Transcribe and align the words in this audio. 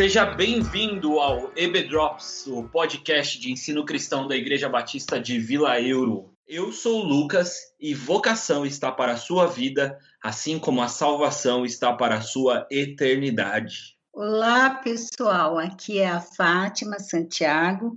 Seja 0.00 0.24
bem-vindo 0.24 1.20
ao 1.20 1.52
EB 1.54 1.82
Drops, 1.82 2.46
o 2.46 2.62
podcast 2.62 3.38
de 3.38 3.52
ensino 3.52 3.84
cristão 3.84 4.26
da 4.26 4.34
Igreja 4.34 4.66
Batista 4.66 5.20
de 5.20 5.38
Vila 5.38 5.78
Euro. 5.78 6.32
Eu 6.48 6.72
sou 6.72 7.02
o 7.02 7.04
Lucas 7.04 7.74
e 7.78 7.92
vocação 7.92 8.64
está 8.64 8.90
para 8.90 9.12
a 9.12 9.18
sua 9.18 9.46
vida, 9.46 9.98
assim 10.22 10.58
como 10.58 10.80
a 10.80 10.88
salvação 10.88 11.66
está 11.66 11.92
para 11.92 12.14
a 12.14 12.22
sua 12.22 12.66
eternidade. 12.70 13.94
Olá, 14.10 14.70
pessoal. 14.70 15.58
Aqui 15.58 15.98
é 15.98 16.08
a 16.08 16.22
Fátima 16.22 16.98
Santiago 16.98 17.94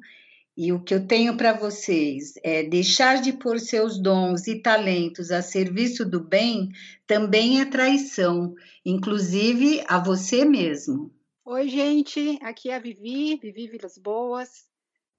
e 0.57 0.73
o 0.73 0.83
que 0.83 0.93
eu 0.93 1.07
tenho 1.07 1.37
para 1.37 1.53
vocês 1.53 2.33
é 2.43 2.63
deixar 2.63 3.21
de 3.21 3.31
pôr 3.31 3.61
seus 3.61 3.97
dons 3.97 4.45
e 4.45 4.61
talentos 4.61 5.31
a 5.31 5.41
serviço 5.41 6.03
do 6.03 6.19
bem 6.19 6.69
também 7.07 7.61
é 7.61 7.65
traição, 7.65 8.53
inclusive 8.85 9.81
a 9.87 9.99
você 9.99 10.43
mesmo. 10.43 11.09
Oi, 11.45 11.67
gente, 11.67 12.39
aqui 12.41 12.69
é 12.69 12.75
a 12.75 12.79
Vivi, 12.79 13.35
Vivi 13.35 13.67
Vilas 13.67 13.97
Boas. 13.97 14.63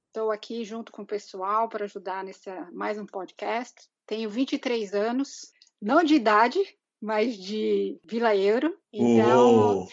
Estou 0.07 0.31
aqui 0.31 0.65
junto 0.65 0.91
com 0.91 1.03
o 1.03 1.07
pessoal 1.07 1.69
para 1.69 1.85
ajudar 1.85 2.25
nesse 2.25 2.49
mais 2.73 2.99
um 2.99 3.05
podcast. 3.05 3.75
Tenho 4.07 4.31
23 4.31 4.95
anos, 4.95 5.53
não 5.83 6.03
de 6.03 6.15
idade, 6.15 6.59
mas 6.99 7.37
de 7.37 8.01
Vila 8.03 8.35
Euro. 8.35 8.75
Então... 8.91 9.87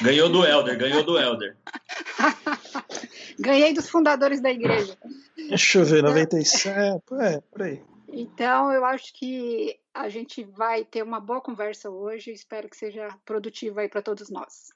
ganhou 0.00 0.30
do 0.30 0.46
Elder, 0.46 0.78
ganhou 0.78 1.04
do 1.04 1.18
Elder. 1.18 1.58
Ganhei 3.38 3.74
dos 3.74 3.90
fundadores 3.90 4.40
da 4.40 4.50
igreja. 4.50 4.96
Deixa 5.36 5.78
eu 5.78 5.84
ver, 5.84 6.02
97, 6.02 7.02
é, 7.20 7.40
por 7.50 7.62
aí. 7.62 7.82
Então, 8.08 8.72
eu 8.72 8.84
acho 8.84 9.12
que 9.12 9.78
a 9.92 10.08
gente 10.08 10.42
vai 10.44 10.84
ter 10.84 11.02
uma 11.02 11.20
boa 11.20 11.40
conversa 11.40 11.90
hoje. 11.90 12.32
Espero 12.32 12.68
que 12.68 12.76
seja 12.76 13.08
produtiva 13.24 13.80
aí 13.80 13.88
para 13.88 14.00
todos 14.00 14.30
nós. 14.30 14.73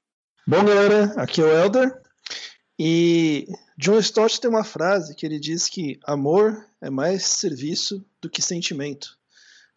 Bom, 0.48 0.64
galera, 0.64 1.12
aqui 1.18 1.42
é 1.42 1.44
o 1.44 1.52
Elder. 1.52 2.00
E 2.78 3.46
John 3.77 3.98
Stott 3.98 4.41
tem 4.41 4.48
uma 4.48 4.64
frase 4.64 5.14
que 5.14 5.27
ele 5.27 5.38
diz 5.38 5.68
que 5.68 6.00
amor 6.06 6.64
é 6.80 6.88
mais 6.88 7.27
serviço 7.27 8.02
do 8.18 8.30
que 8.30 8.41
sentimento. 8.41 9.19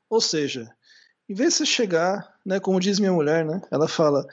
Ou 0.10 0.22
seja, 0.22 0.74
em 1.28 1.34
vez 1.34 1.50
de 1.50 1.58
você 1.58 1.66
chegar, 1.66 2.38
né, 2.46 2.58
como 2.58 2.80
diz 2.80 3.00
minha 3.00 3.12
mulher, 3.12 3.44
né, 3.44 3.62
ela 3.70 3.86
fala: 3.86 4.26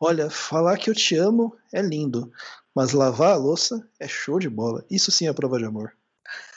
Olha, 0.00 0.28
falar 0.28 0.78
que 0.78 0.90
eu 0.90 0.94
te 0.96 1.14
amo 1.14 1.56
é 1.72 1.80
lindo, 1.80 2.32
mas 2.74 2.90
lavar 2.90 3.34
a 3.34 3.36
louça 3.36 3.88
é 4.00 4.08
show 4.08 4.40
de 4.40 4.50
bola. 4.50 4.84
Isso 4.90 5.12
sim 5.12 5.28
é 5.28 5.32
prova 5.32 5.60
de 5.60 5.64
amor. 5.64 5.92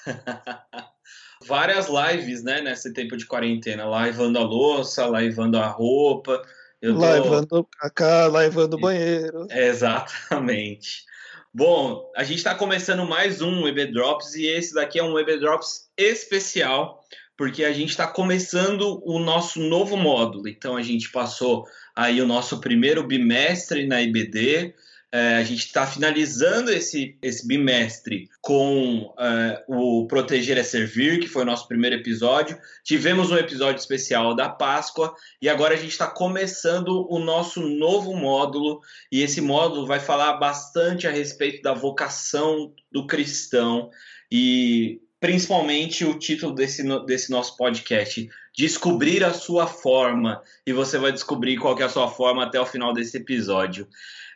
Várias 1.45 1.85
lives, 1.87 2.41
né, 2.41 2.59
nesse 2.59 2.91
tempo 2.91 3.15
de 3.15 3.27
quarentena, 3.27 3.85
lavando 3.85 4.39
a 4.39 4.43
louça, 4.43 5.05
lavando 5.05 5.59
a 5.59 5.67
roupa, 5.67 6.41
eu 6.81 6.93
tô... 6.93 6.99
Laivando 7.01 7.59
o 7.59 7.63
cacá, 7.63 8.27
laivando 8.27 8.77
o 8.77 8.79
banheiro. 8.79 9.47
Exatamente. 9.49 11.05
Bom, 11.53 12.11
a 12.15 12.23
gente 12.23 12.37
está 12.37 12.53
começando 12.53 13.05
mais 13.05 13.41
um 13.41 13.67
EB 13.67 13.87
Drops 13.87 14.35
e 14.35 14.45
esse 14.45 14.75
daqui 14.75 14.99
é 14.99 15.03
um 15.03 15.17
EB 15.17 15.39
Drops 15.39 15.89
especial, 15.97 17.03
porque 17.35 17.63
a 17.63 17.73
gente 17.73 17.89
está 17.89 18.05
começando 18.05 19.01
o 19.03 19.17
nosso 19.17 19.59
novo 19.59 19.97
módulo. 19.97 20.47
Então 20.47 20.75
a 20.75 20.83
gente 20.83 21.09
passou 21.11 21.65
aí 21.95 22.21
o 22.21 22.27
nosso 22.27 22.59
primeiro 22.59 23.03
bimestre 23.03 23.87
na 23.87 24.01
IBD, 24.01 24.75
é, 25.17 25.37
a 25.37 25.43
gente 25.43 25.65
está 25.65 25.87
finalizando 25.87 26.69
esse, 26.69 27.17
esse 27.23 27.47
bimestre 27.47 28.29
com 28.39 29.11
é, 29.17 29.63
o 29.67 30.05
Proteger 30.05 30.59
é 30.59 30.63
Servir, 30.63 31.19
que 31.19 31.27
foi 31.27 31.41
o 31.41 31.45
nosso 31.45 31.67
primeiro 31.67 31.95
episódio. 31.95 32.55
Tivemos 32.83 33.31
um 33.31 33.37
episódio 33.37 33.79
especial 33.79 34.35
da 34.35 34.47
Páscoa 34.47 35.15
e 35.41 35.49
agora 35.49 35.73
a 35.73 35.77
gente 35.77 35.89
está 35.89 36.05
começando 36.05 37.07
o 37.09 37.17
nosso 37.17 37.61
novo 37.61 38.15
módulo. 38.15 38.79
E 39.11 39.23
esse 39.23 39.41
módulo 39.41 39.87
vai 39.87 39.99
falar 39.99 40.33
bastante 40.33 41.07
a 41.07 41.11
respeito 41.11 41.63
da 41.63 41.73
vocação 41.73 42.71
do 42.91 43.07
cristão 43.07 43.89
e 44.31 45.01
principalmente 45.19 46.05
o 46.05 46.19
título 46.19 46.53
desse, 46.53 46.83
desse 47.07 47.31
nosso 47.31 47.57
podcast, 47.57 48.29
Descobrir 48.55 49.23
a 49.23 49.33
Sua 49.33 49.65
Forma. 49.65 50.43
E 50.65 50.71
você 50.71 50.99
vai 50.99 51.11
descobrir 51.11 51.57
qual 51.57 51.75
é 51.79 51.83
a 51.83 51.89
sua 51.89 52.07
forma 52.07 52.43
até 52.43 52.61
o 52.61 52.65
final 52.67 52.93
desse 52.93 53.17
episódio. 53.17 53.87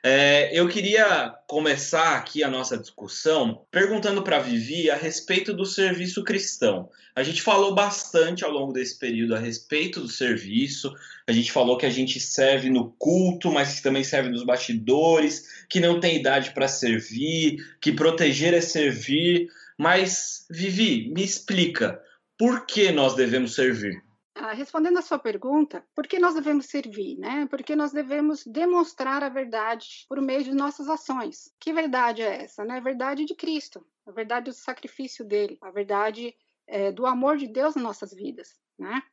É, 0.04 0.50
eu 0.52 0.68
queria 0.68 1.30
começar 1.46 2.16
aqui 2.16 2.44
a 2.44 2.50
nossa 2.50 2.76
discussão 2.76 3.64
perguntando 3.70 4.24
para 4.24 4.40
Vivi 4.40 4.90
a 4.90 4.96
respeito 4.96 5.54
do 5.54 5.64
serviço 5.64 6.24
cristão. 6.24 6.90
A 7.16 7.22
gente 7.22 7.44
falou 7.44 7.76
bastante 7.76 8.44
ao 8.44 8.50
longo 8.50 8.74
desse 8.74 8.98
período 8.98 9.36
a 9.36 9.40
respeito 9.40 10.02
do 10.02 10.08
serviço, 10.08 10.92
a 11.28 11.32
gente 11.32 11.52
falou 11.52 11.78
que 11.78 11.86
a 11.86 11.90
gente 11.90 12.20
serve 12.20 12.68
no 12.68 12.92
culto, 12.94 13.52
mas 13.52 13.76
que 13.76 13.84
também 13.84 14.04
serve 14.04 14.30
nos 14.30 14.44
bastidores, 14.44 15.66
que 15.70 15.80
não 15.80 16.00
tem 16.00 16.18
idade 16.18 16.52
para 16.52 16.68
servir, 16.68 17.58
que 17.80 17.92
proteger 17.92 18.56
é 18.56 18.62
servir. 18.62 19.50
Mas, 19.78 20.48
Vivi, 20.50 21.12
me 21.14 21.24
explica, 21.24 22.02
por 22.40 22.66
que 22.66 22.92
nós 22.92 23.14
devemos 23.14 23.54
servir? 23.54 24.02
Ah, 24.44 24.54
respondendo 24.54 24.98
a 24.98 25.04
sua 25.04 25.20
pergunta, 25.20 25.86
por 25.94 26.08
que 26.08 26.18
nós 26.18 26.34
devemos 26.34 26.66
servir, 26.66 27.16
né? 27.16 27.46
Porque 27.48 27.76
nós 27.76 27.92
devemos 27.92 28.44
demonstrar 28.44 29.22
a 29.24 29.30
verdade 29.30 30.04
por 30.10 30.20
meio 30.20 30.44
de 30.44 30.52
nossas 30.52 30.90
ações. 30.90 31.54
Que 31.60 31.72
verdade 31.72 32.24
é 32.24 32.46
essa, 32.46 32.66
né? 32.66 32.78
A 32.78 32.80
verdade 32.80 33.24
de 33.24 33.36
Cristo, 33.36 33.86
a 34.04 34.10
verdade 34.10 34.46
do 34.46 34.54
sacrifício 34.54 35.24
dele, 35.24 35.60
a 35.62 35.70
verdade 35.70 36.36
é, 36.66 36.92
do 36.92 37.06
amor 37.06 37.38
de 37.38 37.46
Deus 37.46 37.76
nas 37.76 37.84
nossas 37.84 38.16
vidas, 38.16 38.60
né? 38.80 39.04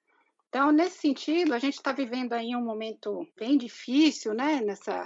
Então, 0.48 0.72
nesse 0.72 0.96
sentido, 0.96 1.52
a 1.52 1.58
gente 1.58 1.74
está 1.74 1.92
vivendo 1.92 2.32
aí 2.32 2.56
um 2.56 2.64
momento 2.64 3.28
bem 3.36 3.58
difícil, 3.58 4.32
né? 4.32 4.62
Nessa 4.62 5.04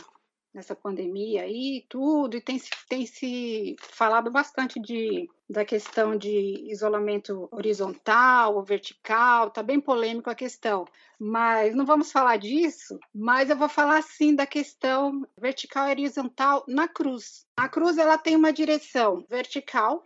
nessa 0.52 0.74
pandemia 0.74 1.42
aí, 1.42 1.84
tudo, 1.88 2.36
e 2.36 2.40
tem, 2.40 2.60
tem 2.88 3.06
se 3.06 3.74
falado 3.80 4.30
bastante 4.30 4.78
de, 4.78 5.28
da 5.48 5.64
questão 5.64 6.16
de 6.16 6.70
isolamento 6.70 7.48
horizontal 7.50 8.56
ou 8.56 8.62
vertical, 8.62 9.50
tá 9.50 9.62
bem 9.62 9.80
polêmico 9.80 10.28
a 10.28 10.34
questão, 10.34 10.84
mas 11.18 11.74
não 11.74 11.86
vamos 11.86 12.12
falar 12.12 12.36
disso, 12.36 12.98
mas 13.14 13.48
eu 13.48 13.56
vou 13.56 13.68
falar 13.68 14.02
sim 14.02 14.34
da 14.34 14.46
questão 14.46 15.26
vertical 15.38 15.88
e 15.88 15.90
horizontal 15.90 16.64
na 16.68 16.86
cruz. 16.86 17.46
A 17.56 17.68
cruz 17.68 17.96
ela 17.96 18.18
tem 18.18 18.36
uma 18.36 18.52
direção 18.52 19.24
vertical, 19.28 20.02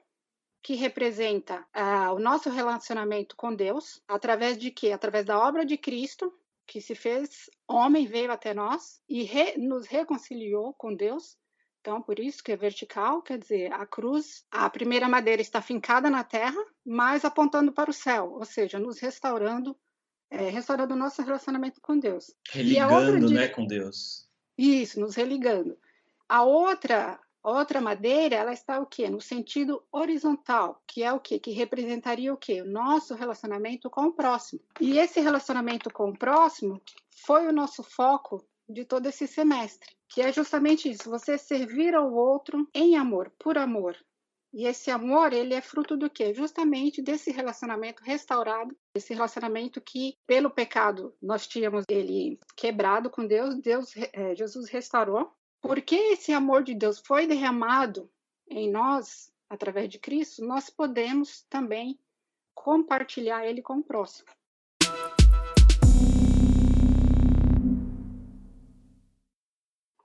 que 0.67 0.75
representa 0.75 1.65
uh, 1.77 2.13
o 2.13 2.19
nosso 2.19 2.51
relacionamento 2.51 3.37
com 3.37 3.55
Deus, 3.55 4.03
através 4.09 4.59
de 4.59 4.73
quê? 4.73 4.91
Através 4.91 5.25
da 5.25 5.39
obra 5.39 5.65
de 5.65 5.77
Cristo, 5.77 6.35
que 6.67 6.81
se 6.81 6.95
fez 6.95 7.49
homem, 7.69 8.07
veio 8.07 8.33
até 8.33 8.53
nós 8.53 9.01
e 9.09 9.23
re, 9.23 9.57
nos 9.57 9.87
reconciliou 9.87 10.75
com 10.75 10.95
Deus. 10.95 11.37
Então, 11.81 12.03
por 12.03 12.19
isso 12.19 12.43
que 12.43 12.51
é 12.51 12.57
vertical, 12.57 13.23
quer 13.23 13.39
dizer, 13.39 13.73
a 13.73 13.87
cruz, 13.87 14.45
a 14.51 14.69
primeira 14.69 15.09
madeira 15.09 15.41
está 15.41 15.63
fincada 15.63 16.11
na 16.11 16.25
terra, 16.25 16.61
mas 16.85 17.25
apontando 17.25 17.73
para 17.73 17.91
o 17.91 17.95
céu, 17.95 18.33
ou 18.33 18.45
seja, 18.45 18.79
nos 18.79 18.99
restaurando, 18.99 19.77
é, 20.29 20.49
restaurando 20.49 20.95
o 20.95 20.99
nosso 20.99 21.23
relacionamento 21.23 21.81
com 21.81 21.97
Deus. 21.97 22.35
Religando, 22.51 23.31
né, 23.31 23.47
com 23.47 23.65
Deus. 23.65 24.29
Isso, 24.59 24.99
nos 24.99 25.15
religando. 25.15 25.79
A 26.29 26.43
outra 26.43 27.21
outra 27.51 27.81
madeira, 27.81 28.37
ela 28.37 28.53
está 28.53 28.79
o 28.81 28.87
quê? 28.87 29.09
No 29.09 29.21
sentido 29.21 29.83
horizontal, 29.93 30.83
que 30.87 31.03
é 31.03 31.13
o 31.13 31.21
quê? 31.21 31.39
Que 31.39 31.53
representaria 31.53 32.33
o 32.33 32.37
quê? 32.37 32.63
O 32.63 32.71
nosso 32.71 33.15
relacionamento 33.15 33.89
com 33.89 34.07
o 34.07 34.13
próximo. 34.13 34.61
E 34.81 34.99
esse 34.99 35.21
relacionamento 35.21 35.91
com 35.91 36.11
o 36.11 36.19
próximo 36.19 36.81
foi 37.25 37.47
o 37.47 37.53
nosso 37.53 37.83
foco 37.83 38.45
de 38.69 38.85
todo 38.85 39.07
esse 39.07 39.27
semestre, 39.27 39.95
que 40.09 40.21
é 40.21 40.33
justamente 40.33 40.91
isso, 40.91 41.09
você 41.09 41.39
servir 41.39 41.95
ao 41.95 42.13
outro 42.13 42.69
em 42.75 42.97
amor, 42.97 43.33
por 43.39 43.57
amor. 43.57 43.97
E 44.53 44.67
esse 44.67 44.91
amor, 44.91 45.33
ele 45.33 45.53
é 45.53 45.61
fruto 45.61 45.97
do 45.97 46.09
quê? 46.09 46.33
Justamente 46.33 47.03
desse 47.03 47.31
relacionamento 47.31 48.03
restaurado, 48.03 48.75
esse 48.95 49.13
relacionamento 49.13 49.81
que, 49.83 50.17
pelo 50.27 50.49
pecado, 50.49 51.15
nós 51.21 51.47
tínhamos 51.47 51.85
ele 51.89 52.41
quebrado 52.57 53.11
com 53.11 53.27
Deus, 53.27 53.61
Deus 53.61 53.93
é, 54.15 54.35
Jesus 54.35 54.71
restaurou 54.71 55.31
porque 55.61 55.95
esse 55.95 56.33
amor 56.33 56.63
de 56.63 56.75
Deus 56.75 56.99
foi 56.99 57.27
derramado 57.27 58.11
em 58.49 58.71
nós 58.71 59.31
através 59.49 59.89
de 59.89 59.99
Cristo, 59.99 60.45
nós 60.45 60.71
podemos 60.71 61.43
também 61.49 61.99
compartilhar 62.55 63.47
ele 63.47 63.63
com 63.63 63.79
o 63.79 63.83
próximo. 63.83 64.29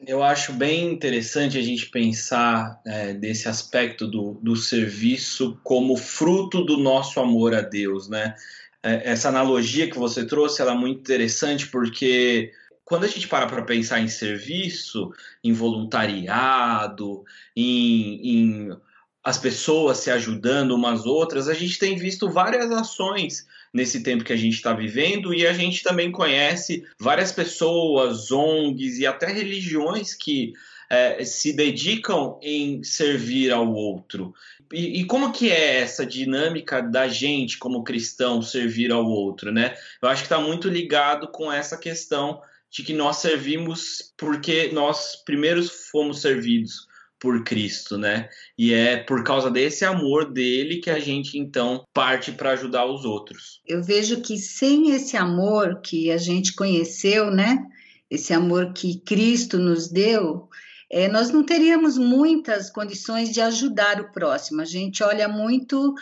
Eu 0.05 0.23
acho 0.23 0.53
bem 0.53 0.91
interessante 0.91 1.59
a 1.59 1.61
gente 1.61 1.89
pensar 1.89 2.81
é, 2.85 3.13
desse 3.13 3.47
aspecto 3.47 4.07
do, 4.07 4.33
do 4.41 4.55
serviço 4.55 5.59
como 5.63 5.95
fruto 5.95 6.65
do 6.65 6.77
nosso 6.77 7.19
amor 7.19 7.53
a 7.53 7.61
Deus, 7.61 8.09
né? 8.09 8.35
É, 8.81 9.11
essa 9.11 9.29
analogia 9.29 9.89
que 9.89 9.99
você 9.99 10.25
trouxe 10.25 10.59
ela 10.59 10.71
é 10.71 10.75
muito 10.75 10.99
interessante 10.99 11.67
porque 11.67 12.51
quando 12.91 13.05
a 13.05 13.07
gente 13.07 13.25
para 13.25 13.47
para 13.47 13.61
pensar 13.61 14.01
em 14.01 14.09
serviço, 14.09 15.13
em 15.41 15.53
voluntariado, 15.53 17.23
em, 17.55 18.19
em 18.21 18.77
as 19.23 19.37
pessoas 19.37 19.99
se 19.99 20.11
ajudando 20.11 20.75
umas 20.75 21.05
outras, 21.05 21.47
a 21.47 21.53
gente 21.53 21.79
tem 21.79 21.95
visto 21.95 22.29
várias 22.29 22.69
ações 22.69 23.47
nesse 23.73 24.03
tempo 24.03 24.25
que 24.25 24.33
a 24.33 24.37
gente 24.37 24.55
está 24.55 24.73
vivendo 24.73 25.33
e 25.33 25.47
a 25.47 25.53
gente 25.53 25.83
também 25.83 26.11
conhece 26.11 26.83
várias 26.99 27.31
pessoas, 27.31 28.29
ONGs 28.29 28.99
e 28.99 29.07
até 29.07 29.27
religiões 29.31 30.13
que 30.13 30.51
é, 30.89 31.23
se 31.23 31.53
dedicam 31.53 32.37
em 32.41 32.83
servir 32.83 33.53
ao 33.53 33.71
outro. 33.71 34.33
E, 34.69 34.99
e, 34.99 35.05
como 35.05 35.31
que 35.31 35.49
é 35.49 35.77
essa 35.77 36.05
dinâmica 36.05 36.81
da 36.81 37.07
gente 37.07 37.57
como 37.57 37.85
cristão 37.85 38.41
servir 38.41 38.91
ao 38.91 39.05
outro, 39.05 39.49
né? 39.49 39.75
Eu 40.01 40.09
acho 40.09 40.23
que 40.23 40.25
está 40.25 40.41
muito 40.41 40.67
ligado 40.67 41.29
com 41.29 41.49
essa 41.49 41.77
questão 41.77 42.41
de 42.71 42.83
que 42.83 42.93
nós 42.93 43.17
servimos 43.17 44.13
porque 44.17 44.71
nós 44.71 45.21
primeiros 45.25 45.89
fomos 45.91 46.21
servidos 46.21 46.87
por 47.19 47.43
Cristo, 47.43 47.99
né? 47.99 48.29
E 48.57 48.73
é 48.73 48.97
por 48.97 49.23
causa 49.23 49.51
desse 49.51 49.85
amor 49.85 50.31
dele 50.31 50.79
que 50.79 50.89
a 50.89 50.99
gente 50.99 51.37
então 51.37 51.85
parte 51.93 52.31
para 52.31 52.51
ajudar 52.53 52.85
os 52.85 53.05
outros. 53.05 53.61
Eu 53.67 53.83
vejo 53.83 54.21
que 54.21 54.37
sem 54.37 54.91
esse 54.91 55.15
amor 55.15 55.81
que 55.81 56.11
a 56.11 56.17
gente 56.17 56.55
conheceu, 56.55 57.29
né? 57.29 57.63
Esse 58.09 58.33
amor 58.33 58.73
que 58.73 58.99
Cristo 59.01 59.59
nos 59.59 59.87
deu, 59.87 60.49
é, 60.89 61.07
nós 61.07 61.29
não 61.29 61.45
teríamos 61.45 61.97
muitas 61.97 62.69
condições 62.69 63.31
de 63.31 63.39
ajudar 63.39 64.01
o 64.01 64.11
próximo. 64.11 64.59
A 64.61 64.65
gente 64.65 65.03
olha 65.03 65.27
muito 65.27 65.93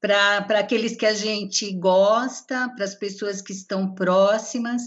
para 0.00 0.58
aqueles 0.58 0.96
que 0.96 1.06
a 1.06 1.14
gente 1.14 1.72
gosta, 1.72 2.68
para 2.76 2.84
as 2.84 2.94
pessoas 2.94 3.40
que 3.40 3.52
estão 3.52 3.94
próximas. 3.94 4.82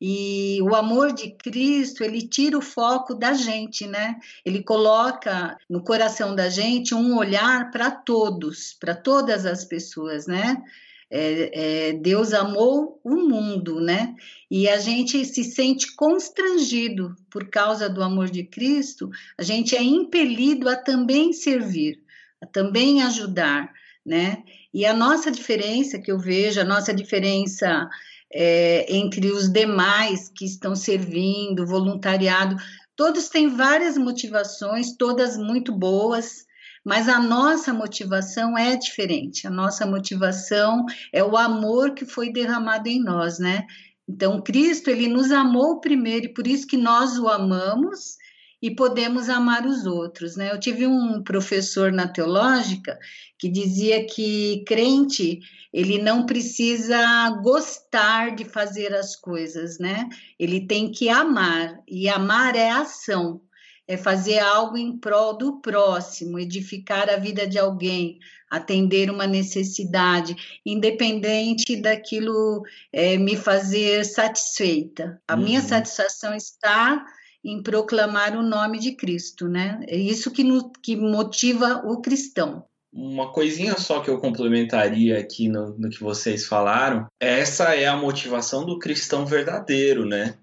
E 0.00 0.58
o 0.62 0.74
amor 0.74 1.12
de 1.12 1.30
Cristo, 1.30 2.04
ele 2.04 2.28
tira 2.28 2.58
o 2.58 2.62
foco 2.62 3.14
da 3.14 3.32
gente, 3.32 3.86
né? 3.86 4.16
Ele 4.44 4.62
coloca 4.62 5.56
no 5.68 5.82
coração 5.82 6.34
da 6.34 6.50
gente 6.50 6.94
um 6.94 7.16
olhar 7.16 7.70
para 7.70 7.90
todos, 7.90 8.74
para 8.78 8.94
todas 8.94 9.46
as 9.46 9.64
pessoas, 9.64 10.26
né? 10.26 10.62
É, 11.08 11.88
é, 11.88 11.92
Deus 11.94 12.34
amou 12.34 13.00
o 13.02 13.16
mundo, 13.16 13.80
né? 13.80 14.14
E 14.50 14.68
a 14.68 14.78
gente 14.78 15.24
se 15.24 15.44
sente 15.44 15.94
constrangido 15.94 17.14
por 17.30 17.48
causa 17.48 17.88
do 17.88 18.02
amor 18.02 18.28
de 18.28 18.44
Cristo, 18.44 19.08
a 19.38 19.42
gente 19.42 19.76
é 19.76 19.82
impelido 19.82 20.68
a 20.68 20.76
também 20.76 21.32
servir, 21.32 22.02
a 22.42 22.46
também 22.46 23.02
ajudar, 23.02 23.72
né? 24.04 24.42
E 24.74 24.84
a 24.84 24.92
nossa 24.92 25.30
diferença 25.30 25.98
que 25.98 26.10
eu 26.10 26.18
vejo, 26.18 26.60
a 26.60 26.64
nossa 26.64 26.92
diferença 26.92 27.88
é, 28.32 28.86
entre 28.94 29.30
os 29.30 29.48
demais 29.48 30.30
que 30.34 30.44
estão 30.44 30.74
servindo, 30.74 31.66
voluntariado, 31.66 32.56
todos 32.94 33.28
têm 33.28 33.48
várias 33.48 33.96
motivações, 33.96 34.96
todas 34.96 35.36
muito 35.36 35.72
boas, 35.72 36.46
mas 36.84 37.08
a 37.08 37.20
nossa 37.20 37.72
motivação 37.72 38.56
é 38.56 38.76
diferente. 38.76 39.46
A 39.46 39.50
nossa 39.50 39.84
motivação 39.84 40.84
é 41.12 41.22
o 41.22 41.36
amor 41.36 41.94
que 41.94 42.04
foi 42.04 42.32
derramado 42.32 42.88
em 42.88 43.02
nós, 43.02 43.38
né? 43.38 43.66
Então, 44.08 44.40
Cristo, 44.40 44.88
ele 44.88 45.08
nos 45.08 45.32
amou 45.32 45.80
primeiro 45.80 46.26
e 46.26 46.32
por 46.32 46.46
isso 46.46 46.66
que 46.66 46.76
nós 46.76 47.18
o 47.18 47.28
amamos 47.28 48.16
e 48.62 48.74
podemos 48.74 49.28
amar 49.28 49.66
os 49.66 49.84
outros, 49.84 50.36
né? 50.36 50.52
Eu 50.52 50.60
tive 50.60 50.86
um 50.86 51.22
professor 51.22 51.92
na 51.92 52.08
teológica 52.08 52.98
que 53.38 53.48
dizia 53.48 54.06
que 54.06 54.64
crente, 54.66 55.40
ele 55.76 55.98
não 55.98 56.24
precisa 56.24 57.28
gostar 57.42 58.34
de 58.34 58.46
fazer 58.46 58.94
as 58.94 59.14
coisas, 59.14 59.78
né? 59.78 60.08
Ele 60.38 60.66
tem 60.66 60.90
que 60.90 61.10
amar, 61.10 61.78
e 61.86 62.08
amar 62.08 62.56
é 62.56 62.70
ação 62.70 63.42
é 63.88 63.96
fazer 63.96 64.40
algo 64.40 64.76
em 64.76 64.98
prol 64.98 65.36
do 65.36 65.60
próximo, 65.60 66.40
edificar 66.40 67.08
a 67.08 67.16
vida 67.16 67.46
de 67.46 67.56
alguém, 67.56 68.18
atender 68.50 69.10
uma 69.10 69.26
necessidade, 69.26 70.34
independente 70.64 71.76
daquilo 71.76 72.64
é, 72.92 73.16
me 73.16 73.36
fazer 73.36 74.04
satisfeita. 74.04 75.20
A 75.28 75.36
uhum. 75.36 75.42
minha 75.42 75.60
satisfação 75.60 76.34
está 76.34 77.04
em 77.44 77.62
proclamar 77.62 78.36
o 78.36 78.42
nome 78.42 78.80
de 78.80 78.96
Cristo, 78.96 79.46
né? 79.46 79.78
É 79.86 79.96
isso 79.96 80.32
que, 80.32 80.42
no, 80.42 80.72
que 80.82 80.96
motiva 80.96 81.82
o 81.84 82.00
cristão. 82.00 82.64
Uma 82.96 83.30
coisinha 83.30 83.76
só 83.76 84.00
que 84.00 84.08
eu 84.08 84.18
complementaria 84.18 85.18
aqui 85.18 85.48
no, 85.48 85.76
no 85.78 85.90
que 85.90 86.00
vocês 86.00 86.46
falaram, 86.46 87.06
essa 87.20 87.74
é 87.74 87.86
a 87.86 87.96
motivação 87.96 88.64
do 88.64 88.78
cristão 88.78 89.26
verdadeiro, 89.26 90.06
né? 90.06 90.34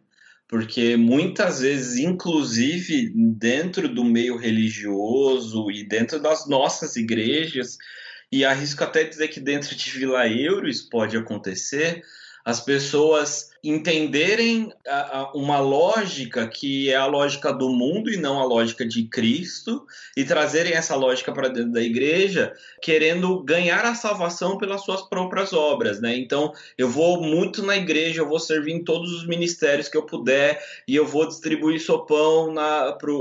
porque 0.54 0.96
muitas 0.96 1.62
vezes, 1.62 1.98
inclusive 1.98 3.12
dentro 3.16 3.90
do 3.90 4.04
meio 4.04 4.38
religioso 4.38 5.72
e 5.72 5.84
dentro 5.84 6.22
das 6.22 6.48
nossas 6.48 6.96
igrejas, 6.96 7.76
e 8.32 8.46
arrisco 8.46 8.84
até 8.84 9.04
dizer 9.04 9.30
que 9.30 9.40
dentro 9.40 9.76
de 9.76 9.90
Vila 9.90 10.28
Euro 10.28 10.70
isso 10.70 10.90
pode 10.90 11.18
acontecer, 11.18 12.04
as 12.46 12.60
pessoas 12.60 13.50
entenderem 13.64 14.74
a, 14.86 15.20
a, 15.20 15.32
uma 15.34 15.58
lógica 15.58 16.46
que 16.48 16.90
é 16.90 16.96
a 16.96 17.06
lógica 17.06 17.54
do 17.54 17.70
mundo 17.70 18.12
e 18.12 18.18
não 18.18 18.38
a 18.40 18.44
lógica 18.44 18.86
de 18.86 19.06
Cristo, 19.06 19.88
e 20.18 20.26
trazerem 20.26 20.74
essa 20.74 20.96
lógica 20.96 21.32
para 21.32 21.48
dentro 21.48 21.72
da 21.72 21.82
igreja, 21.82 22.52
querendo 22.82 23.42
ganhar 23.42 23.86
a 23.86 23.96
salvação 23.96 24.58
pelas 24.58 24.84
suas 24.84 25.04
próprias 25.04 25.54
obras, 25.54 26.02
né? 26.02 26.18
Então, 26.18 26.52
eu 26.78 26.90
vou 26.90 27.22
muito 27.22 27.64
na 27.64 27.78
igreja, 27.78 28.20
eu 28.20 28.28
vou 28.28 28.40
servir 28.40 28.74
em 28.74 28.84
todos 28.84 29.14
os 29.14 29.26
ministérios 29.26 29.88
que 29.88 29.96
eu 29.96 30.06
puder, 30.06 30.62
e 30.86 30.94
eu 30.94 31.06
vou 31.06 31.26
distribuir 31.26 31.80
sopão 31.80 32.54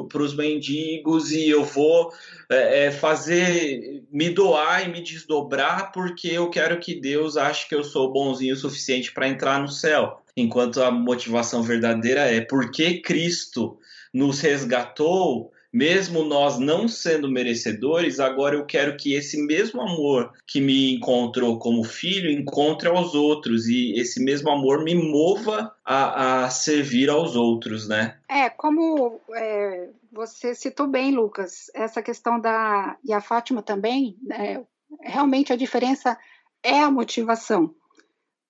para 0.08 0.22
os 0.22 0.34
mendigos, 0.34 1.30
e 1.30 1.48
eu 1.48 1.62
vou 1.62 2.12
é, 2.50 2.86
é, 2.86 2.90
fazer, 2.90 4.02
me 4.10 4.28
doar 4.30 4.84
e 4.84 4.90
me 4.90 5.00
desdobrar, 5.00 5.92
porque 5.92 6.26
eu 6.26 6.50
quero 6.50 6.80
que 6.80 6.96
Deus 6.96 7.36
ache 7.36 7.68
que 7.68 7.74
eu 7.76 7.84
sou 7.84 8.12
bonzinho 8.12 8.54
o 8.54 8.58
suficiente 8.58 9.12
para 9.12 9.28
entrar 9.28 9.60
no 9.60 9.68
céu 9.68 10.22
enquanto 10.36 10.82
a 10.82 10.90
motivação 10.90 11.62
verdadeira 11.62 12.22
é 12.22 12.40
porque 12.40 13.00
Cristo 13.00 13.78
nos 14.12 14.40
resgatou, 14.40 15.52
mesmo 15.72 16.22
nós 16.22 16.58
não 16.58 16.86
sendo 16.86 17.30
merecedores, 17.30 18.20
agora 18.20 18.54
eu 18.54 18.66
quero 18.66 18.96
que 18.96 19.14
esse 19.14 19.40
mesmo 19.42 19.80
amor 19.80 20.32
que 20.46 20.60
me 20.60 20.94
encontrou 20.94 21.58
como 21.58 21.82
filho 21.82 22.30
encontre 22.30 22.88
aos 22.88 23.14
outros 23.14 23.66
e 23.66 23.94
esse 23.98 24.22
mesmo 24.22 24.50
amor 24.50 24.84
me 24.84 24.94
mova 24.94 25.74
a, 25.82 26.44
a 26.44 26.50
servir 26.50 27.08
aos 27.08 27.34
outros, 27.36 27.88
né? 27.88 28.18
É, 28.28 28.50
como 28.50 29.18
é, 29.34 29.88
você 30.12 30.54
citou 30.54 30.86
bem, 30.86 31.14
Lucas, 31.14 31.70
essa 31.74 32.02
questão 32.02 32.38
da. 32.38 32.98
e 33.02 33.12
a 33.12 33.20
Fátima 33.22 33.62
também, 33.62 34.18
é, 34.30 34.60
realmente 35.00 35.54
a 35.54 35.56
diferença 35.56 36.18
é 36.62 36.80
a 36.80 36.90
motivação. 36.90 37.74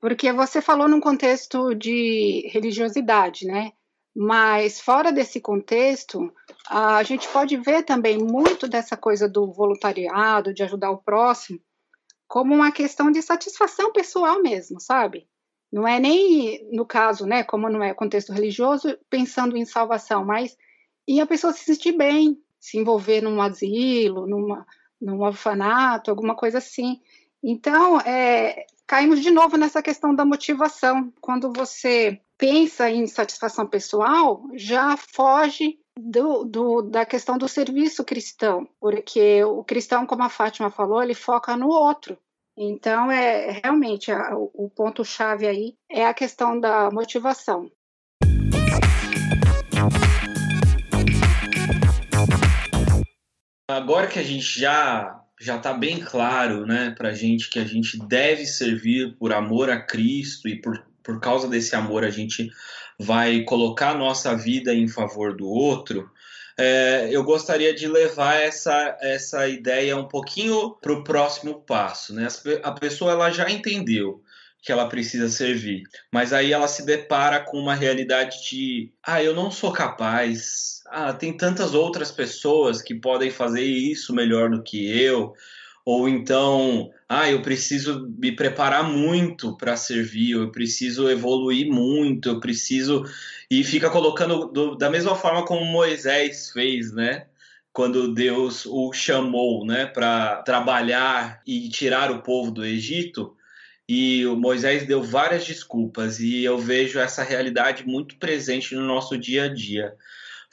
Porque 0.03 0.33
você 0.33 0.61
falou 0.61 0.89
num 0.89 0.99
contexto 0.99 1.77
de 1.77 2.49
religiosidade, 2.53 3.47
né? 3.47 3.71
Mas 4.13 4.81
fora 4.81 5.13
desse 5.13 5.41
contexto, 5.41 6.35
a 6.69 7.05
gente 7.05 7.29
pode 7.29 7.57
ver 7.57 7.85
também 7.85 8.19
muito 8.19 8.67
dessa 8.67 8.97
coisa 8.97 9.29
do 9.29 9.53
voluntariado, 9.53 10.53
de 10.53 10.65
ajudar 10.65 10.91
o 10.91 10.99
próximo, 10.99 11.61
como 12.27 12.53
uma 12.53 12.73
questão 12.73 13.13
de 13.13 13.23
satisfação 13.23 13.93
pessoal 13.93 14.43
mesmo, 14.43 14.81
sabe? 14.81 15.29
Não 15.73 15.87
é 15.87 16.01
nem, 16.01 16.69
no 16.73 16.85
caso, 16.85 17.25
né, 17.25 17.45
como 17.45 17.71
não 17.71 17.81
é 17.81 17.95
contexto 17.95 18.33
religioso, 18.33 18.99
pensando 19.09 19.57
em 19.57 19.65
salvação, 19.65 20.25
mas 20.25 20.59
em 21.07 21.21
a 21.21 21.27
pessoa 21.27 21.53
se 21.53 21.65
sentir 21.65 21.93
bem, 21.93 22.43
se 22.59 22.77
envolver 22.77 23.21
num 23.21 23.41
asilo, 23.41 24.27
numa, 24.27 24.67
num 25.01 25.23
orfanato, 25.23 26.11
alguma 26.11 26.35
coisa 26.35 26.59
assim. 26.59 27.01
Então, 27.41 28.01
é, 28.01 28.67
caímos 28.93 29.23
de 29.23 29.31
novo 29.31 29.57
nessa 29.57 29.83
questão 29.83 30.15
da 30.15 30.23
motivação. 30.23 31.11
Quando 31.19 31.51
você 31.51 32.21
pensa 32.37 32.91
em 32.91 33.07
satisfação 33.07 33.67
pessoal, 33.67 34.43
já 34.53 34.99
foge 34.99 35.79
do, 35.99 36.45
do, 36.45 36.83
da 36.83 37.07
questão 37.07 37.39
do 37.39 37.49
serviço 37.49 38.05
cristão, 38.05 38.69
porque 38.79 39.43
o 39.45 39.65
cristão, 39.65 40.05
como 40.05 40.23
a 40.23 40.29
Fátima 40.29 40.71
falou, 40.71 41.03
ele 41.03 41.15
foca 41.15 41.57
no 41.57 41.69
outro. 41.69 42.19
Então, 42.55 43.11
é 43.11 43.63
realmente 43.65 44.13
a, 44.13 44.37
o 44.37 44.69
ponto-chave 44.69 45.47
aí 45.47 45.75
é 45.91 46.05
a 46.05 46.13
questão 46.13 46.61
da 46.61 46.91
motivação. 46.91 47.73
Agora 53.71 54.07
que 54.07 54.19
a 54.19 54.23
gente 54.23 54.61
já 54.61 55.22
já 55.43 55.57
está 55.57 55.73
bem 55.73 55.99
claro 55.99 56.65
né, 56.65 56.95
para 56.97 57.09
a 57.09 57.15
gente 57.15 57.51
que 57.51 57.59
a 57.59 57.65
gente 57.65 57.99
deve 58.07 58.47
servir 58.47 59.17
por 59.19 59.33
amor 59.33 59.69
a 59.69 59.81
Cristo 59.81 60.49
e 60.49 60.55
por, 60.55 60.81
por 61.03 61.19
causa 61.21 61.49
desse 61.49 61.75
amor 61.75 62.05
a 62.05 62.11
gente 62.11 62.49
vai 62.97 63.41
colocar 63.43 63.95
nossa 63.95 64.37
vida 64.37 64.73
em 64.73 64.87
favor 64.87 65.37
do 65.37 65.49
outro. 65.49 66.09
É, 66.57 67.09
eu 67.11 67.25
gostaria 67.25 67.75
de 67.75 67.89
levar 67.89 68.37
essa, 68.37 68.97
essa 69.01 69.49
ideia 69.49 69.97
um 69.97 70.07
pouquinho 70.07 70.77
para 70.81 70.93
o 70.93 71.03
próximo 71.03 71.61
passo. 71.63 72.15
Né? 72.15 72.29
A 72.63 72.71
pessoa 72.71 73.11
ela 73.11 73.31
já 73.31 73.51
entendeu 73.51 74.23
que 74.63 74.71
ela 74.71 74.89
precisa 74.89 75.29
servir. 75.29 75.83
Mas 76.13 76.33
aí 76.33 76.53
ela 76.53 76.69
se 76.69 76.87
depara 76.87 77.41
com 77.41 77.59
uma 77.59 77.75
realidade 77.75 78.49
de, 78.49 78.93
ah, 79.03 79.21
eu 79.21 79.35
não 79.35 79.51
sou 79.51 79.73
capaz. 79.73 80.82
Ah, 80.95 81.13
tem 81.15 81.35
tantas 81.35 81.73
outras 81.73 82.13
pessoas 82.13 82.83
que 82.83 82.95
podem 82.95 83.31
fazer 83.31 83.65
isso 83.65 84.15
melhor 84.15 84.51
do 84.51 84.63
que 84.63 84.87
eu. 85.01 85.35
ou 85.85 86.09
então, 86.09 86.93
ah, 87.09 87.31
eu 87.31 87.43
preciso 87.43 88.09
me 88.19 88.33
preparar 88.33 88.85
muito 88.85 89.57
para 89.57 89.77
servir, 89.77 90.33
eu 90.33 90.53
preciso 90.53 91.09
evoluir 91.11 91.67
muito, 91.69 92.29
eu 92.31 92.41
preciso. 92.41 93.05
E 93.51 93.65
fica 93.65 93.91
colocando 93.91 94.47
do, 94.49 94.77
da 94.77 94.91
mesma 94.91 95.17
forma 95.17 95.45
como 95.47 95.65
Moisés 95.65 96.51
fez, 96.53 96.93
né? 96.93 97.27
Quando 97.73 98.13
Deus 98.15 98.67
o 98.67 98.93
chamou, 98.93 99.65
né, 99.67 99.87
para 99.87 100.43
trabalhar 100.43 101.41
e 101.47 101.69
tirar 101.71 102.11
o 102.11 102.23
povo 102.23 102.51
do 102.51 102.65
Egito, 102.65 103.37
e 103.89 104.27
o 104.27 104.37
Moisés 104.37 104.87
deu 104.87 105.03
várias 105.03 105.45
desculpas, 105.47 106.21
e 106.21 106.45
eu 106.45 106.59
vejo 106.59 106.99
essa 106.99 107.23
realidade 107.23 107.87
muito 107.87 108.17
presente 108.19 108.75
no 108.75 108.87
nosso 108.87 109.19
dia 109.19 109.45
a 109.45 109.49
dia. 109.49 109.95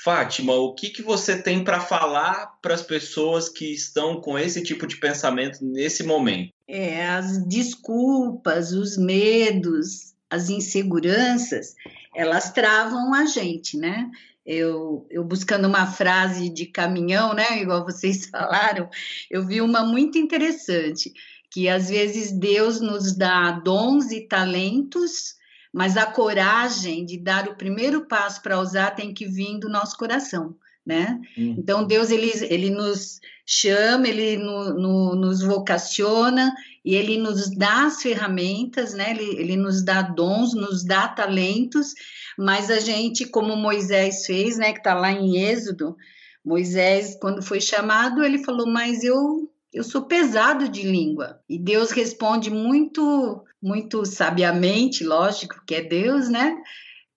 Fátima, 0.02 0.54
o 0.54 0.74
que, 0.74 0.90
que 0.90 1.02
você 1.02 1.42
tem 1.42 1.62
para 1.62 1.82
falar 1.82 2.58
para 2.62 2.74
as 2.74 2.82
pessoas 2.82 3.50
que 3.50 3.74
estão 3.74 4.22
com 4.22 4.40
esse 4.40 4.64
tipo 4.64 4.88
de 4.88 4.96
pensamento 4.96 5.60
nesse 5.62 6.04
momento? 6.04 6.54
É, 6.66 7.06
as 7.06 7.46
desculpas, 7.46 8.72
os 8.72 8.96
medos, 8.96 10.14
as 10.30 10.50
inseguranças, 10.50 11.76
elas 12.16 12.50
travam 12.54 13.14
a 13.14 13.26
gente, 13.26 13.78
né? 13.78 14.10
Eu, 14.46 15.06
eu 15.10 15.22
buscando 15.24 15.68
uma 15.68 15.86
frase 15.86 16.48
de 16.50 16.66
caminhão, 16.68 17.34
né? 17.34 17.46
Igual 17.62 17.84
vocês 17.84 18.28
falaram, 18.28 18.90
eu 19.30 19.46
vi 19.46 19.60
uma 19.60 19.84
muito 19.84 20.18
interessante, 20.18 21.12
que 21.52 21.68
às 21.68 21.90
vezes 21.90 22.32
Deus 22.32 22.80
nos 22.80 23.14
dá 23.18 23.52
dons 23.52 24.12
e 24.12 24.22
talentos 24.22 25.39
mas 25.74 25.98
a 25.98 26.06
coragem 26.06 27.06
de 27.06 27.18
dar 27.18 27.48
o 27.48 27.56
primeiro 27.56 28.06
passo 28.06 28.42
para 28.42 28.60
usar 28.60 28.92
tem 28.92 29.14
que 29.14 29.26
vir 29.26 29.60
do 29.60 29.70
nosso 29.70 29.98
coração, 29.98 30.56
né? 30.86 31.20
Uhum. 31.38 31.56
Então 31.58 31.86
Deus 31.86 32.10
ele, 32.10 32.32
ele 32.50 32.70
nos 32.70 33.20
chama, 33.46 34.08
ele 34.08 34.38
no, 34.38 34.74
no, 34.74 35.16
nos 35.16 35.42
vocaciona 35.42 36.54
e 36.84 36.96
ele 36.96 37.18
nos 37.18 37.50
dá 37.56 37.86
as 37.86 38.02
ferramentas, 38.02 38.94
né? 38.94 39.12
Ele, 39.12 39.40
ele 39.40 39.56
nos 39.56 39.84
dá 39.84 40.02
dons, 40.02 40.54
nos 40.54 40.84
dá 40.84 41.08
talentos, 41.08 41.94
mas 42.38 42.72
a 42.72 42.80
gente, 42.80 43.26
como 43.26 43.56
Moisés 43.56 44.26
fez, 44.26 44.58
né? 44.58 44.72
Que 44.72 44.80
está 44.80 44.94
lá 44.94 45.12
em 45.12 45.38
Êxodo, 45.38 45.96
Moisés, 46.44 47.18
quando 47.22 47.44
foi 47.44 47.62
chamado, 47.62 48.24
ele 48.24 48.44
falou: 48.44 48.66
Mas 48.66 49.04
eu 49.04 49.50
eu 49.72 49.84
sou 49.84 50.04
pesado 50.04 50.68
de 50.68 50.84
língua. 50.84 51.40
E 51.48 51.58
Deus 51.58 51.92
responde 51.92 52.50
muito, 52.50 53.44
muito 53.62 54.06
sabiamente, 54.06 55.04
lógico 55.04 55.62
que 55.66 55.76
é 55.76 55.82
Deus, 55.82 56.30
né? 56.30 56.56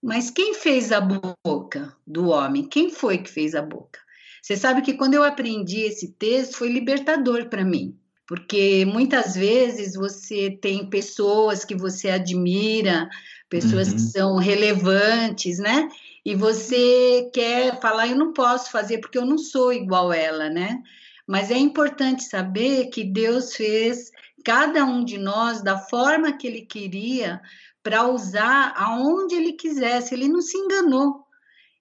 Mas 0.01 0.29
quem 0.29 0.53
fez 0.53 0.91
a 0.91 0.99
boca 0.99 1.95
do 2.05 2.29
homem? 2.29 2.67
Quem 2.67 2.89
foi 2.89 3.17
que 3.17 3.29
fez 3.29 3.55
a 3.55 3.61
boca? 3.61 3.99
Você 4.41 4.57
sabe 4.57 4.81
que 4.81 4.93
quando 4.93 5.13
eu 5.13 5.23
aprendi 5.23 5.81
esse 5.81 6.09
texto 6.11 6.57
foi 6.57 6.67
libertador 6.67 7.47
para 7.47 7.63
mim, 7.63 7.97
porque 8.27 8.83
muitas 8.85 9.35
vezes 9.35 9.95
você 9.95 10.51
tem 10.61 10.89
pessoas 10.89 11.63
que 11.63 11.75
você 11.75 12.09
admira, 12.09 13.09
pessoas 13.49 13.87
uhum. 13.87 13.93
que 13.93 14.01
são 14.01 14.35
relevantes, 14.35 15.59
né? 15.59 15.87
E 16.25 16.35
você 16.35 17.29
quer 17.33 17.79
falar, 17.79 18.07
eu 18.07 18.17
não 18.17 18.33
posso 18.33 18.69
fazer 18.69 18.97
porque 18.97 19.17
eu 19.17 19.25
não 19.25 19.37
sou 19.37 19.71
igual 19.71 20.11
ela, 20.11 20.49
né? 20.49 20.81
Mas 21.25 21.49
é 21.49 21.57
importante 21.57 22.23
saber 22.23 22.87
que 22.87 23.03
Deus 23.03 23.55
fez 23.55 24.11
cada 24.43 24.85
um 24.85 25.03
de 25.03 25.17
nós 25.17 25.61
da 25.61 25.77
forma 25.77 26.37
que 26.37 26.47
Ele 26.47 26.61
queria 26.61 27.41
para 27.81 28.07
usar 28.07 28.73
aonde 28.75 29.35
Ele 29.35 29.53
quisesse. 29.53 30.13
Ele 30.13 30.27
não 30.27 30.41
se 30.41 30.57
enganou. 30.57 31.23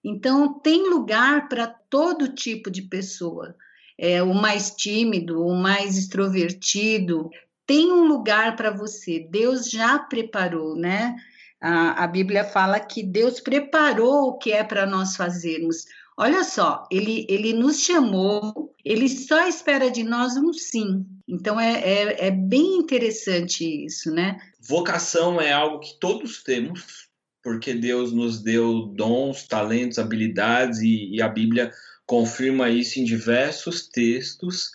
Então, 0.04 0.58
tem 0.60 0.88
lugar 0.88 1.48
para 1.48 1.66
todo 1.66 2.34
tipo 2.34 2.70
de 2.70 2.82
pessoa. 2.82 3.54
É, 3.96 4.22
o 4.22 4.34
mais 4.34 4.70
tímido, 4.70 5.44
o 5.44 5.54
mais 5.54 5.96
extrovertido, 5.96 7.30
tem 7.66 7.92
um 7.92 8.04
lugar 8.04 8.56
para 8.56 8.70
você. 8.70 9.20
Deus 9.30 9.70
já 9.70 9.98
preparou, 9.98 10.74
né? 10.74 11.14
A, 11.60 12.04
a 12.04 12.06
Bíblia 12.08 12.42
fala 12.42 12.80
que 12.80 13.02
Deus 13.02 13.38
preparou 13.38 14.30
o 14.30 14.38
que 14.38 14.50
é 14.50 14.64
para 14.64 14.84
nós 14.84 15.14
fazermos. 15.14 15.84
Olha 16.16 16.44
só, 16.44 16.86
ele, 16.90 17.26
ele 17.28 17.52
nos 17.52 17.80
chamou, 17.80 18.74
ele 18.84 19.08
só 19.08 19.46
espera 19.48 19.90
de 19.90 20.02
nós 20.02 20.36
um 20.36 20.52
sim. 20.52 21.06
Então 21.26 21.58
é, 21.58 21.80
é, 21.80 22.26
é 22.26 22.30
bem 22.30 22.76
interessante 22.76 23.86
isso, 23.86 24.10
né? 24.10 24.38
Vocação 24.60 25.40
é 25.40 25.52
algo 25.52 25.80
que 25.80 25.98
todos 25.98 26.42
temos, 26.42 27.08
porque 27.42 27.72
Deus 27.72 28.12
nos 28.12 28.42
deu 28.42 28.86
dons, 28.94 29.46
talentos, 29.46 29.98
habilidades, 29.98 30.80
e, 30.80 31.14
e 31.14 31.22
a 31.22 31.28
Bíblia 31.28 31.72
confirma 32.06 32.68
isso 32.68 33.00
em 33.00 33.04
diversos 33.04 33.88
textos. 33.88 34.70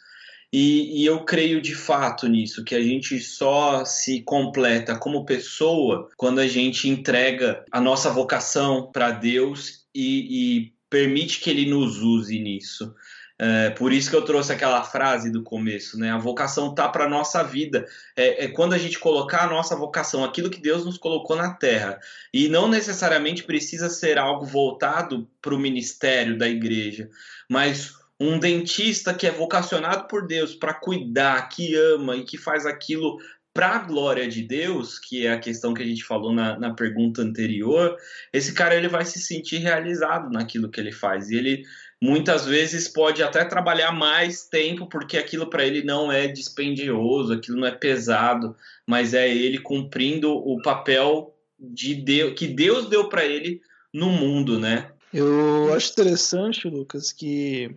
E, 0.52 1.02
e, 1.02 1.06
eu 1.06 1.26
creio 1.26 1.62
de 1.62 1.76
fato 1.76 2.26
nisso, 2.28 2.64
que 2.64 2.74
a 2.74 2.82
gente 2.82 3.20
só 3.20 3.84
se 3.84 4.22
completa 4.22 4.98
como 4.98 5.26
pessoa 5.26 6.10
quando 6.16 6.40
a 6.40 6.48
gente 6.48 6.88
entrega 6.88 7.66
a 7.70 7.82
nossa 7.82 8.10
vocação 8.10 8.90
para 8.90 9.12
Deus 9.12 9.86
e, 9.94 10.62
e 10.64 10.77
permite 10.90 11.40
que 11.40 11.50
ele 11.50 11.70
nos 11.70 12.02
use 12.02 12.40
nisso. 12.40 12.94
É, 13.40 13.70
por 13.70 13.94
isso 13.94 14.10
que 14.10 14.16
eu 14.16 14.26
trouxe 14.26 14.52
aquela 14.52 14.84
frase 14.84 15.32
do 15.32 15.44
começo, 15.44 16.00
né? 16.00 16.12
A 16.12 16.18
vocação 16.18 16.74
tá 16.74 16.90
para 16.90 17.08
nossa 17.08 17.44
vida. 17.44 17.86
É, 18.16 18.46
é, 18.46 18.48
quando 18.48 18.74
a 18.74 18.78
gente 18.80 18.98
colocar 18.98 19.44
a 19.44 19.50
nossa 19.50 19.76
vocação, 19.76 20.24
aquilo 20.24 20.50
que 20.50 20.60
Deus 20.60 20.84
nos 20.84 20.98
colocou 20.98 21.36
na 21.36 21.54
Terra, 21.54 22.00
e 22.34 22.50
não 22.50 22.68
necessariamente 22.68 23.44
precisa 23.44 23.90
ser 23.90 24.18
algo 24.18 24.44
voltado 24.44 25.30
para 25.40 25.54
o 25.54 25.60
ministério 25.60 26.36
da 26.36 26.48
igreja, 26.48 27.10
mas 27.48 27.94
um 28.20 28.40
dentista 28.40 29.14
que 29.14 29.28
é 29.28 29.32
vocacionado 29.32 30.08
por 30.08 30.26
Deus 30.26 30.56
para 30.56 30.74
cuidar, 30.74 31.48
que 31.50 31.76
ama 31.76 32.16
e 32.16 32.24
que 32.24 32.38
faz 32.38 32.66
aquilo 32.66 33.20
para 33.58 33.70
a 33.70 33.80
glória 33.80 34.28
de 34.28 34.44
Deus, 34.44 35.00
que 35.00 35.26
é 35.26 35.34
a 35.34 35.40
questão 35.40 35.74
que 35.74 35.82
a 35.82 35.86
gente 35.86 36.04
falou 36.04 36.32
na, 36.32 36.60
na 36.60 36.76
pergunta 36.76 37.24
anterior, 37.24 37.98
esse 38.32 38.54
cara 38.54 38.76
ele 38.76 38.88
vai 38.88 39.04
se 39.04 39.18
sentir 39.18 39.58
realizado 39.58 40.30
naquilo 40.30 40.70
que 40.70 40.80
ele 40.80 40.92
faz. 40.92 41.32
E 41.32 41.38
ele 41.38 41.64
muitas 42.00 42.46
vezes 42.46 42.88
pode 42.88 43.24
até 43.24 43.44
trabalhar 43.44 43.92
mais 43.92 44.44
tempo, 44.44 44.86
porque 44.86 45.18
aquilo 45.18 45.50
para 45.50 45.66
ele 45.66 45.82
não 45.82 46.12
é 46.12 46.28
dispendioso, 46.28 47.34
aquilo 47.34 47.60
não 47.60 47.68
é 47.68 47.72
pesado, 47.72 48.56
mas 48.86 49.16
é 49.16 49.28
ele 49.28 49.58
cumprindo 49.58 50.32
o 50.32 50.62
papel 50.62 51.36
de 51.60 51.96
Deus, 51.96 52.36
que 52.38 52.46
Deus 52.46 52.88
deu 52.88 53.10
para 53.10 53.26
ele 53.26 53.60
no 53.92 54.12
mundo, 54.12 54.60
né? 54.60 54.92
Eu 55.12 55.74
acho 55.74 55.94
interessante, 55.94 56.70
Lucas, 56.70 57.12
que 57.12 57.76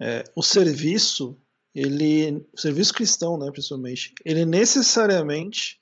é, 0.00 0.24
o 0.34 0.42
serviço 0.42 1.36
ele, 1.74 2.46
o 2.52 2.60
serviço 2.60 2.94
cristão, 2.94 3.38
né, 3.38 3.50
principalmente, 3.50 4.14
ele 4.24 4.44
necessariamente 4.44 5.78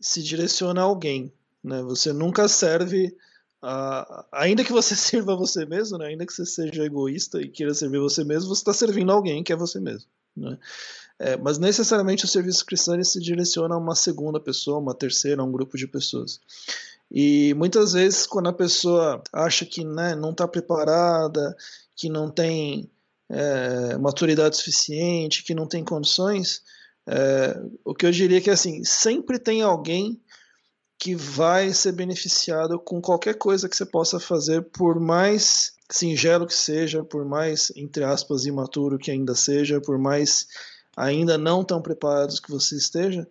se 0.00 0.22
direciona 0.22 0.80
a 0.80 0.84
alguém, 0.84 1.32
né? 1.62 1.82
Você 1.82 2.12
nunca 2.12 2.48
serve 2.48 3.14
a, 3.62 4.26
ainda 4.32 4.64
que 4.64 4.72
você 4.72 4.96
sirva 4.96 5.36
você 5.36 5.66
mesmo, 5.66 5.98
né? 5.98 6.06
Ainda 6.06 6.26
que 6.26 6.32
você 6.32 6.46
seja 6.46 6.84
egoísta 6.84 7.40
e 7.40 7.48
queira 7.48 7.74
servir 7.74 7.98
você 7.98 8.24
mesmo, 8.24 8.48
você 8.48 8.60
está 8.60 8.72
servindo 8.72 9.12
alguém 9.12 9.42
que 9.44 9.52
é 9.52 9.56
você 9.56 9.78
mesmo, 9.78 10.08
né? 10.36 10.58
É, 11.18 11.36
mas 11.36 11.58
necessariamente 11.58 12.24
o 12.24 12.28
serviço 12.28 12.64
cristão 12.64 13.02
se 13.04 13.20
direciona 13.20 13.74
a 13.74 13.78
uma 13.78 13.94
segunda 13.94 14.40
pessoa, 14.40 14.78
uma 14.78 14.94
terceira, 14.94 15.42
a 15.42 15.44
um 15.44 15.52
grupo 15.52 15.76
de 15.76 15.86
pessoas. 15.86 16.40
E 17.10 17.52
muitas 17.54 17.92
vezes, 17.92 18.26
quando 18.26 18.48
a 18.48 18.54
pessoa 18.54 19.22
acha 19.30 19.66
que 19.66 19.84
né, 19.84 20.14
não 20.14 20.30
está 20.30 20.48
preparada, 20.48 21.54
que 21.94 22.08
não 22.08 22.30
tem 22.30 22.90
é, 23.30 23.96
maturidade 23.96 24.56
suficiente, 24.56 25.44
que 25.44 25.54
não 25.54 25.66
tem 25.66 25.84
condições, 25.84 26.62
é, 27.06 27.56
o 27.84 27.94
que 27.94 28.04
eu 28.04 28.10
diria 28.10 28.38
é 28.38 28.40
que 28.40 28.50
assim, 28.50 28.84
sempre 28.84 29.38
tem 29.38 29.62
alguém 29.62 30.20
que 30.98 31.14
vai 31.14 31.72
ser 31.72 31.92
beneficiado 31.92 32.78
com 32.78 33.00
qualquer 33.00 33.34
coisa 33.34 33.68
que 33.68 33.76
você 33.76 33.86
possa 33.86 34.20
fazer, 34.20 34.62
por 34.70 35.00
mais 35.00 35.72
singelo 35.90 36.46
que 36.46 36.54
seja, 36.54 37.02
por 37.02 37.24
mais, 37.24 37.72
entre 37.74 38.04
aspas, 38.04 38.44
imaturo 38.44 38.98
que 38.98 39.10
ainda 39.10 39.34
seja, 39.34 39.80
por 39.80 39.98
mais 39.98 40.46
ainda 40.96 41.38
não 41.38 41.64
tão 41.64 41.80
preparados 41.80 42.38
que 42.38 42.50
você 42.50 42.76
esteja, 42.76 43.26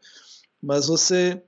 mas 0.62 0.88
você, 0.88 1.41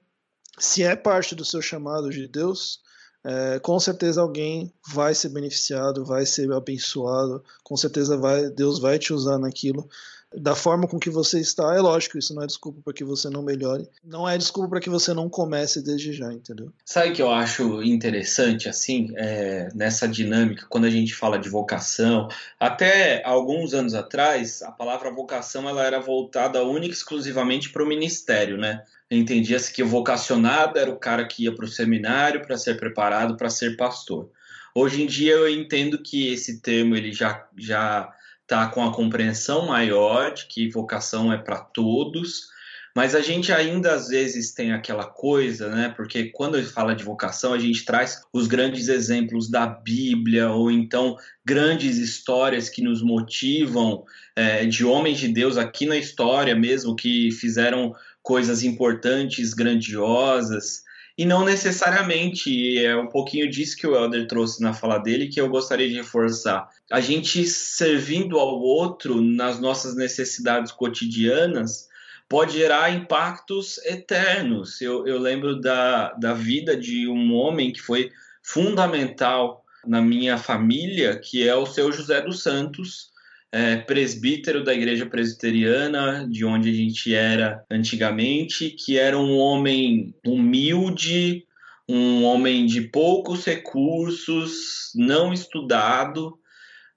se 0.59 0.83
é 0.83 0.95
parte 0.95 1.33
do 1.33 1.43
seu 1.43 1.61
chamado 1.61 2.09
de 2.09 2.27
Deus, 2.27 2.81
é, 3.23 3.59
com 3.59 3.79
certeza 3.79 4.21
alguém 4.21 4.71
vai 4.87 5.13
ser 5.13 5.29
beneficiado, 5.29 6.03
vai 6.03 6.25
ser 6.25 6.51
abençoado, 6.51 7.43
com 7.63 7.77
certeza 7.77 8.17
vai, 8.17 8.49
Deus 8.49 8.79
vai 8.79 8.97
te 8.97 9.13
usar 9.13 9.37
naquilo. 9.37 9.87
Da 10.33 10.55
forma 10.55 10.87
com 10.87 10.97
que 10.97 11.09
você 11.09 11.41
está, 11.41 11.75
é 11.75 11.81
lógico, 11.81 12.17
isso 12.17 12.33
não 12.33 12.41
é 12.41 12.47
desculpa 12.47 12.79
para 12.81 12.93
que 12.93 13.03
você 13.03 13.29
não 13.29 13.41
melhore, 13.41 13.85
não 14.01 14.27
é 14.27 14.37
desculpa 14.37 14.69
para 14.69 14.79
que 14.79 14.89
você 14.89 15.13
não 15.13 15.29
comece 15.29 15.81
desde 15.83 16.13
já, 16.13 16.31
entendeu? 16.31 16.71
Sabe 16.85 17.09
o 17.09 17.13
que 17.13 17.21
eu 17.21 17.29
acho 17.29 17.83
interessante, 17.83 18.69
assim, 18.69 19.11
é, 19.17 19.67
nessa 19.75 20.07
dinâmica, 20.07 20.65
quando 20.69 20.85
a 20.85 20.89
gente 20.89 21.13
fala 21.13 21.37
de 21.37 21.49
vocação, 21.49 22.29
até 22.57 23.21
alguns 23.25 23.73
anos 23.73 23.93
atrás, 23.93 24.61
a 24.61 24.71
palavra 24.71 25.11
vocação 25.11 25.67
ela 25.67 25.85
era 25.85 25.99
voltada 25.99 26.63
única 26.63 26.93
e 26.93 26.97
exclusivamente 26.97 27.69
para 27.69 27.83
o 27.83 27.87
ministério, 27.87 28.57
né? 28.57 28.85
Entendia-se 29.11 29.73
que 29.73 29.83
o 29.83 29.87
vocacionado 29.87 30.79
era 30.79 30.89
o 30.89 30.99
cara 30.99 31.27
que 31.27 31.43
ia 31.43 31.53
para 31.53 31.65
o 31.65 31.67
seminário 31.67 32.41
para 32.41 32.57
ser 32.57 32.77
preparado 32.77 33.35
para 33.35 33.49
ser 33.49 33.75
pastor. 33.75 34.31
Hoje 34.73 35.03
em 35.03 35.05
dia 35.05 35.33
eu 35.33 35.49
entendo 35.49 36.01
que 36.01 36.31
esse 36.31 36.61
termo 36.61 36.95
ele 36.95 37.11
já 37.11 37.45
já 37.57 38.11
está 38.43 38.67
com 38.67 38.83
a 38.83 38.93
compreensão 38.93 39.67
maior 39.67 40.33
de 40.33 40.45
que 40.47 40.69
vocação 40.69 41.31
é 41.31 41.37
para 41.37 41.59
todos, 41.59 42.50
mas 42.95 43.15
a 43.15 43.21
gente 43.21 43.51
ainda 43.51 43.93
às 43.93 44.09
vezes 44.09 44.53
tem 44.53 44.71
aquela 44.73 45.05
coisa, 45.05 45.69
né? 45.69 45.93
Porque 45.95 46.25
quando 46.25 46.57
ele 46.57 46.67
fala 46.67 46.93
de 46.93 47.03
vocação, 47.03 47.53
a 47.53 47.59
gente 47.59 47.85
traz 47.85 48.21
os 48.33 48.47
grandes 48.47 48.87
exemplos 48.87 49.49
da 49.49 49.65
Bíblia, 49.65 50.49
ou 50.49 50.69
então 50.69 51.15
grandes 51.45 51.97
histórias 51.97 52.69
que 52.69 52.81
nos 52.81 53.01
motivam, 53.01 54.03
é, 54.35 54.65
de 54.65 54.83
homens 54.83 55.19
de 55.19 55.27
Deus 55.27 55.57
aqui 55.57 55.85
na 55.85 55.97
história 55.97 56.55
mesmo, 56.55 56.95
que 56.95 57.31
fizeram 57.31 57.93
coisas 58.21 58.63
importantes, 58.63 59.53
grandiosas. 59.53 60.83
E 61.17 61.25
não 61.25 61.43
necessariamente, 61.43 62.83
é 62.83 62.95
um 62.95 63.07
pouquinho 63.07 63.49
disso 63.49 63.75
que 63.75 63.85
o 63.85 63.95
Elder 63.95 64.27
trouxe 64.27 64.61
na 64.61 64.73
fala 64.73 64.97
dele 64.97 65.27
que 65.27 65.39
eu 65.39 65.49
gostaria 65.49 65.87
de 65.87 65.95
reforçar. 65.95 66.67
A 66.89 67.01
gente 67.01 67.45
servindo 67.45 68.39
ao 68.39 68.59
outro 68.59 69.21
nas 69.21 69.59
nossas 69.59 69.95
necessidades 69.95 70.71
cotidianas, 70.71 71.89
pode 72.31 72.57
gerar 72.57 72.89
impactos 72.93 73.77
eternos. 73.85 74.79
Eu, 74.79 75.05
eu 75.05 75.19
lembro 75.19 75.59
da, 75.59 76.13
da 76.13 76.33
vida 76.33 76.77
de 76.77 77.05
um 77.05 77.33
homem 77.33 77.73
que 77.73 77.81
foi 77.81 78.09
fundamental 78.41 79.65
na 79.85 80.01
minha 80.01 80.37
família, 80.37 81.19
que 81.19 81.45
é 81.45 81.53
o 81.53 81.65
seu 81.65 81.91
José 81.91 82.21
dos 82.21 82.41
Santos, 82.41 83.11
é, 83.51 83.75
presbítero 83.75 84.63
da 84.63 84.73
igreja 84.73 85.05
presbiteriana, 85.05 86.25
de 86.25 86.45
onde 86.45 86.69
a 86.69 86.73
gente 86.73 87.13
era 87.13 87.65
antigamente, 87.69 88.69
que 88.69 88.97
era 88.97 89.19
um 89.19 89.37
homem 89.37 90.15
humilde, 90.25 91.45
um 91.85 92.23
homem 92.23 92.65
de 92.65 92.79
poucos 92.79 93.43
recursos, 93.43 94.93
não 94.95 95.33
estudado, 95.33 96.39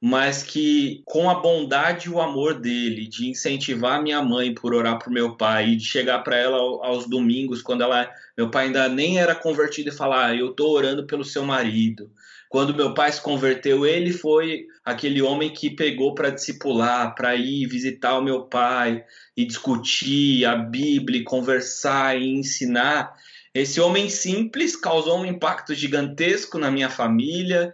mas 0.06 0.42
que 0.42 1.00
com 1.06 1.30
a 1.30 1.36
bondade 1.36 2.08
e 2.08 2.10
o 2.10 2.20
amor 2.20 2.60
dele, 2.60 3.08
de 3.08 3.26
incentivar 3.26 4.02
minha 4.02 4.20
mãe 4.20 4.52
por 4.52 4.74
orar 4.74 4.98
por 4.98 5.10
meu 5.10 5.34
pai, 5.34 5.70
e 5.70 5.76
de 5.76 5.84
chegar 5.86 6.18
para 6.18 6.36
ela 6.36 6.58
aos 6.58 7.08
domingos, 7.08 7.62
quando 7.62 7.84
ela, 7.84 8.10
meu 8.36 8.50
pai 8.50 8.66
ainda 8.66 8.86
nem 8.86 9.18
era 9.18 9.34
convertido, 9.34 9.88
e 9.88 9.92
falar: 9.92 10.26
ah, 10.26 10.36
Eu 10.36 10.50
estou 10.50 10.72
orando 10.72 11.06
pelo 11.06 11.24
seu 11.24 11.42
marido. 11.42 12.10
Quando 12.50 12.74
meu 12.74 12.92
pai 12.92 13.12
se 13.12 13.22
converteu, 13.22 13.86
ele 13.86 14.12
foi 14.12 14.66
aquele 14.84 15.22
homem 15.22 15.48
que 15.48 15.70
pegou 15.70 16.14
para 16.14 16.28
discipular, 16.28 17.14
para 17.14 17.34
ir 17.34 17.66
visitar 17.66 18.18
o 18.18 18.22
meu 18.22 18.42
pai 18.42 19.02
e 19.34 19.46
discutir 19.46 20.44
a 20.44 20.54
Bíblia, 20.54 21.24
conversar 21.24 22.20
e 22.20 22.28
ensinar. 22.28 23.14
Esse 23.54 23.80
homem 23.80 24.10
simples 24.10 24.76
causou 24.76 25.18
um 25.18 25.24
impacto 25.24 25.74
gigantesco 25.74 26.58
na 26.58 26.70
minha 26.70 26.90
família 26.90 27.72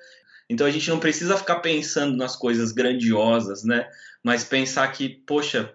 então 0.51 0.67
a 0.67 0.71
gente 0.71 0.91
não 0.91 0.99
precisa 0.99 1.37
ficar 1.37 1.61
pensando 1.61 2.17
nas 2.17 2.35
coisas 2.35 2.73
grandiosas, 2.73 3.63
né? 3.63 3.89
Mas 4.21 4.43
pensar 4.43 4.89
que, 4.89 5.09
poxa, 5.09 5.73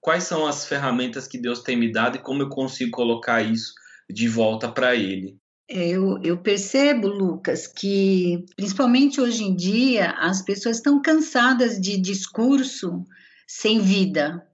quais 0.00 0.24
são 0.24 0.44
as 0.44 0.66
ferramentas 0.66 1.28
que 1.28 1.38
Deus 1.38 1.62
tem 1.62 1.76
me 1.76 1.92
dado 1.92 2.16
e 2.16 2.20
como 2.20 2.42
eu 2.42 2.48
consigo 2.48 2.90
colocar 2.90 3.40
isso 3.42 3.72
de 4.10 4.26
volta 4.26 4.68
para 4.68 4.96
Ele. 4.96 5.38
Eu, 5.68 6.18
eu, 6.20 6.36
percebo, 6.38 7.06
Lucas, 7.06 7.68
que 7.68 8.44
principalmente 8.56 9.20
hoje 9.20 9.44
em 9.44 9.54
dia 9.54 10.10
as 10.12 10.42
pessoas 10.42 10.78
estão 10.78 11.00
cansadas 11.00 11.80
de 11.80 11.96
discurso 11.96 13.04
sem 13.46 13.78
vida. 13.78 14.44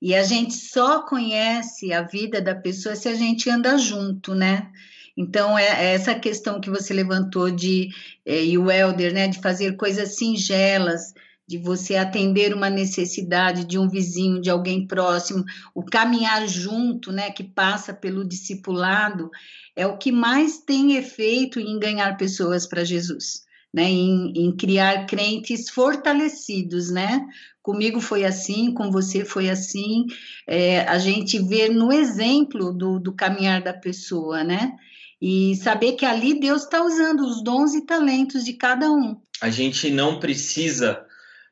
E 0.00 0.16
a 0.16 0.24
gente 0.24 0.54
só 0.54 1.06
conhece 1.06 1.92
a 1.92 2.02
vida 2.02 2.40
da 2.40 2.56
pessoa 2.56 2.96
se 2.96 3.08
a 3.08 3.14
gente 3.14 3.48
anda 3.48 3.78
junto, 3.78 4.34
né? 4.34 4.68
Então, 5.16 5.58
é, 5.58 5.64
é 5.64 5.94
essa 5.94 6.14
questão 6.14 6.60
que 6.60 6.70
você 6.70 6.94
levantou 6.94 7.50
de, 7.50 7.90
é, 8.24 8.44
e 8.44 8.56
o 8.56 8.70
Helder, 8.70 9.12
né, 9.12 9.28
de 9.28 9.40
fazer 9.40 9.76
coisas 9.76 10.16
singelas, 10.16 11.12
de 11.46 11.58
você 11.58 11.96
atender 11.96 12.54
uma 12.54 12.70
necessidade 12.70 13.64
de 13.64 13.78
um 13.78 13.88
vizinho, 13.88 14.40
de 14.40 14.48
alguém 14.48 14.86
próximo, 14.86 15.44
o 15.74 15.84
caminhar 15.84 16.48
junto, 16.48 17.12
né, 17.12 17.30
que 17.30 17.44
passa 17.44 17.92
pelo 17.92 18.24
discipulado, 18.24 19.30
é 19.76 19.86
o 19.86 19.98
que 19.98 20.10
mais 20.10 20.58
tem 20.58 20.96
efeito 20.96 21.60
em 21.60 21.78
ganhar 21.78 22.16
pessoas 22.16 22.66
para 22.66 22.84
Jesus. 22.84 23.42
Né, 23.74 23.84
em, 23.84 24.32
em, 24.36 24.54
criar 24.54 25.06
crentes 25.06 25.70
fortalecidos, 25.70 26.90
né? 26.90 27.26
Comigo 27.62 28.00
foi 28.00 28.24
assim, 28.24 28.74
com 28.74 28.90
você 28.90 29.24
foi 29.24 29.48
assim. 29.48 30.06
É, 30.46 30.80
a 30.80 30.98
gente 30.98 31.38
vê 31.38 31.68
no 31.68 31.92
exemplo 31.92 32.72
do, 32.72 32.98
do 32.98 33.12
caminhar 33.12 33.62
da 33.62 33.72
pessoa, 33.72 34.42
né? 34.42 34.76
e 35.22 35.54
saber 35.54 35.92
que 35.92 36.04
ali 36.04 36.40
Deus 36.40 36.64
está 36.64 36.84
usando 36.84 37.20
os 37.20 37.44
dons 37.44 37.74
e 37.74 37.86
talentos 37.86 38.44
de 38.44 38.54
cada 38.54 38.90
um. 38.90 39.16
A 39.40 39.48
gente 39.50 39.88
não 39.88 40.18
precisa 40.18 41.06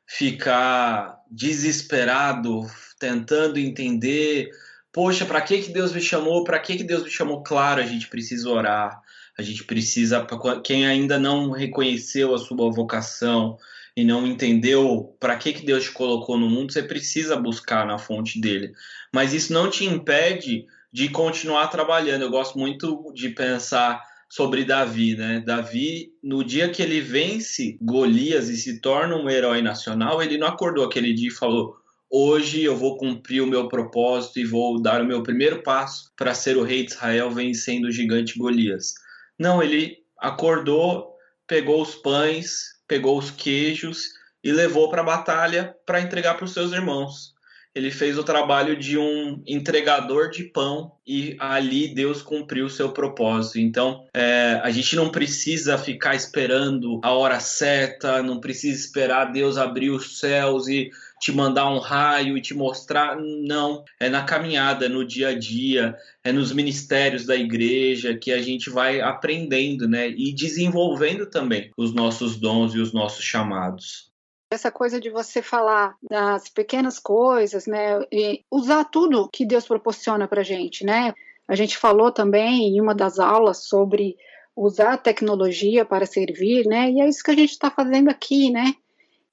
ficar 0.05 1.17
desesperado 1.31 2.67
tentando 2.99 3.57
entender, 3.57 4.49
poxa, 4.91 5.25
para 5.25 5.39
que 5.39 5.61
que 5.61 5.71
Deus 5.71 5.93
me 5.93 6.01
chamou? 6.01 6.43
Para 6.43 6.59
que 6.59 6.75
que 6.75 6.83
Deus 6.83 7.03
me 7.03 7.09
chamou? 7.09 7.41
Claro, 7.41 7.79
a 7.79 7.85
gente 7.85 8.09
precisa 8.09 8.49
orar. 8.49 9.01
A 9.39 9.41
gente 9.41 9.63
precisa 9.63 10.27
quem 10.61 10.85
ainda 10.85 11.17
não 11.17 11.51
reconheceu 11.51 12.35
a 12.35 12.37
sua 12.37 12.69
vocação 12.69 13.57
e 13.95 14.03
não 14.03 14.25
entendeu 14.25 15.15
para 15.19 15.35
que 15.35 15.53
que 15.53 15.65
Deus 15.65 15.85
te 15.85 15.91
colocou 15.91 16.37
no 16.37 16.49
mundo, 16.49 16.71
você 16.71 16.81
precisa 16.81 17.35
buscar 17.35 17.85
na 17.85 17.97
fonte 17.97 18.39
dele. 18.39 18.71
Mas 19.13 19.33
isso 19.33 19.51
não 19.51 19.69
te 19.69 19.85
impede 19.85 20.65
de 20.91 21.09
continuar 21.09 21.67
trabalhando. 21.67 22.23
Eu 22.23 22.29
gosto 22.29 22.57
muito 22.57 23.11
de 23.13 23.29
pensar 23.29 24.01
sobre 24.29 24.63
Davi, 24.63 25.15
né? 25.15 25.43
Davi, 25.45 26.13
no 26.23 26.43
dia 26.43 26.69
que 26.69 26.81
ele 26.81 27.01
vence 27.01 27.77
Golias 27.81 28.47
e 28.47 28.55
se 28.55 28.79
torna 28.79 29.17
um 29.17 29.29
herói 29.29 29.61
nacional, 29.61 30.23
ele 30.23 30.37
não 30.37 30.47
acordou 30.47 30.85
aquele 30.85 31.13
dia 31.13 31.27
e 31.27 31.33
falou: 31.33 31.75
Hoje 32.09 32.63
eu 32.63 32.75
vou 32.75 32.97
cumprir 32.97 33.41
o 33.41 33.47
meu 33.47 33.67
propósito 33.67 34.39
e 34.39 34.45
vou 34.45 34.81
dar 34.81 35.01
o 35.01 35.05
meu 35.05 35.21
primeiro 35.21 35.61
passo 35.63 36.11
para 36.15 36.33
ser 36.33 36.57
o 36.57 36.63
rei 36.63 36.85
de 36.85 36.91
Israel 36.91 37.29
vencendo 37.31 37.85
o 37.85 37.91
gigante 37.91 38.37
Golias. 38.37 38.93
Não, 39.37 39.61
ele 39.61 39.97
acordou, 40.17 41.15
pegou 41.47 41.81
os 41.81 41.95
pães, 41.95 42.80
pegou 42.91 43.17
os 43.17 43.31
queijos 43.31 44.09
e 44.43 44.51
levou 44.51 44.89
para 44.89 44.99
a 44.99 45.05
batalha 45.05 45.73
para 45.85 46.01
entregar 46.01 46.33
para 46.33 46.43
os 46.43 46.51
seus 46.51 46.73
irmãos 46.73 47.33
ele 47.73 47.89
fez 47.89 48.17
o 48.17 48.23
trabalho 48.23 48.75
de 48.75 48.97
um 48.97 49.41
entregador 49.47 50.29
de 50.29 50.43
pão 50.43 50.91
e 51.07 51.37
ali 51.39 51.93
Deus 51.93 52.21
cumpriu 52.21 52.65
o 52.65 52.69
seu 52.69 52.91
propósito. 52.91 53.59
Então, 53.59 54.05
é, 54.13 54.59
a 54.61 54.69
gente 54.71 54.95
não 54.95 55.09
precisa 55.09 55.77
ficar 55.77 56.13
esperando 56.13 56.99
a 57.01 57.11
hora 57.13 57.39
certa, 57.39 58.21
não 58.21 58.41
precisa 58.41 58.77
esperar 58.77 59.31
Deus 59.31 59.57
abrir 59.57 59.89
os 59.89 60.19
céus 60.19 60.67
e 60.67 60.91
te 61.21 61.31
mandar 61.31 61.69
um 61.69 61.77
raio 61.77 62.35
e 62.35 62.41
te 62.41 62.53
mostrar. 62.53 63.15
Não, 63.15 63.83
é 63.99 64.09
na 64.09 64.23
caminhada, 64.23 64.89
no 64.89 65.05
dia 65.05 65.29
a 65.29 65.37
dia, 65.37 65.95
é 66.23 66.31
nos 66.31 66.51
ministérios 66.51 67.25
da 67.25 67.35
igreja 67.35 68.17
que 68.17 68.31
a 68.31 68.41
gente 68.41 68.69
vai 68.69 68.99
aprendendo, 68.99 69.87
né? 69.87 70.09
E 70.09 70.33
desenvolvendo 70.33 71.29
também 71.29 71.71
os 71.77 71.93
nossos 71.93 72.37
dons 72.37 72.73
e 72.73 72.79
os 72.79 72.91
nossos 72.91 73.23
chamados 73.23 74.11
essa 74.53 74.69
coisa 74.69 74.99
de 74.99 75.09
você 75.09 75.41
falar 75.41 75.95
das 76.09 76.49
pequenas 76.49 76.99
coisas, 76.99 77.65
né, 77.65 78.01
e 78.11 78.43
usar 78.51 78.83
tudo 78.83 79.29
que 79.31 79.45
Deus 79.45 79.65
proporciona 79.65 80.27
para 80.27 80.43
gente, 80.43 80.85
né? 80.85 81.13
A 81.47 81.55
gente 81.55 81.77
falou 81.77 82.11
também 82.11 82.67
em 82.67 82.81
uma 82.81 82.93
das 82.93 83.17
aulas 83.17 83.65
sobre 83.65 84.17
usar 84.53 84.93
a 84.93 84.97
tecnologia 84.97 85.85
para 85.85 86.05
servir, 86.05 86.65
né? 86.65 86.91
E 86.91 87.01
é 87.01 87.07
isso 87.07 87.23
que 87.23 87.31
a 87.31 87.35
gente 87.35 87.51
está 87.51 87.71
fazendo 87.71 88.09
aqui, 88.09 88.51
né? 88.51 88.73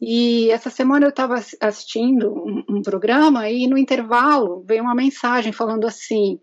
E 0.00 0.50
essa 0.50 0.70
semana 0.70 1.06
eu 1.06 1.10
estava 1.10 1.34
assistindo 1.60 2.32
um, 2.32 2.64
um, 2.68 2.82
programa 2.82 3.50
e 3.50 3.66
no 3.66 3.76
intervalo 3.76 4.62
veio 4.66 4.82
uma 4.82 4.94
mensagem 4.94 5.52
falando 5.52 5.86
assim: 5.86 6.38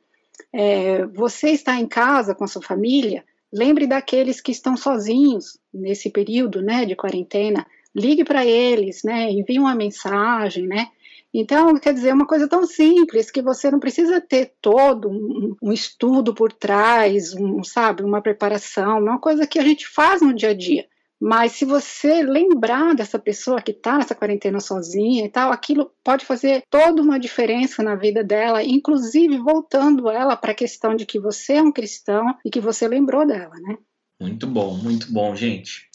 é, 0.54 1.06
você 1.06 1.52
está 1.52 1.80
em 1.80 1.88
casa 1.88 2.36
com 2.36 2.48
sua 2.48 2.62
família, 2.62 3.24
lembre 3.54 3.88
daqueles 3.88 4.42
que 4.42 4.52
estão 4.52 4.76
sozinhos 4.76 5.58
nesse 5.74 6.10
período, 6.10 6.62
né, 6.62 6.86
de 6.86 6.96
quarentena. 6.96 7.66
Ligue 7.96 8.26
para 8.26 8.46
eles, 8.46 9.04
né, 9.04 9.32
envie 9.32 9.58
uma 9.58 9.74
mensagem, 9.74 10.68
né, 10.68 10.90
então, 11.38 11.76
quer 11.76 11.94
dizer, 11.94 12.10
é 12.10 12.14
uma 12.14 12.26
coisa 12.26 12.48
tão 12.48 12.66
simples 12.66 13.30
que 13.30 13.42
você 13.42 13.70
não 13.70 13.78
precisa 13.78 14.22
ter 14.22 14.54
todo 14.62 15.10
um, 15.10 15.54
um, 15.62 15.74
estudo 15.74 16.34
por 16.34 16.54
trás, 16.54 17.34
um, 17.34 17.62
sabe, 17.62 18.04
uma 18.04 18.22
preparação, 18.22 19.00
uma 19.00 19.20
coisa 19.20 19.46
que 19.46 19.60
a 19.60 19.62
gente 19.62 19.86
faz 19.86 20.22
no 20.22 20.34
dia 20.34 20.52
a 20.52 20.54
dia. 20.54 20.86
Mas 21.20 21.54
se 21.54 21.66
você 21.66 22.22
lembrar 22.22 22.94
dessa 22.94 23.18
pessoa 23.18 23.62
que 23.62 23.72
está 23.72 23.98
nessa 23.98 24.14
quarentena 24.14 24.60
sozinha 24.60 25.26
e 25.26 25.30
tal, 25.30 25.52
aquilo 25.52 25.92
pode 26.04 26.26
fazer 26.26 26.64
toda 26.70 27.02
uma 27.02 27.20
diferença 27.20 27.82
na 27.82 27.96
vida 27.96 28.24
dela, 28.24 28.64
inclusive 28.64 29.38
voltando 29.38 30.10
ela 30.10 30.36
para 30.36 30.52
a 30.52 30.56
questão 30.56 30.96
de 30.96 31.06
que 31.06 31.20
você 31.20 31.54
é 31.54 31.62
um 31.62 31.72
cristão 31.72 32.36
e 32.44 32.50
que 32.50 32.60
você 32.60 32.88
lembrou 32.88 33.26
dela, 33.26 33.56
né? 33.62 33.78
Muito 34.20 34.46
bom, 34.48 34.76
muito 34.76 35.12
bom, 35.12 35.36
gente. 35.36 35.90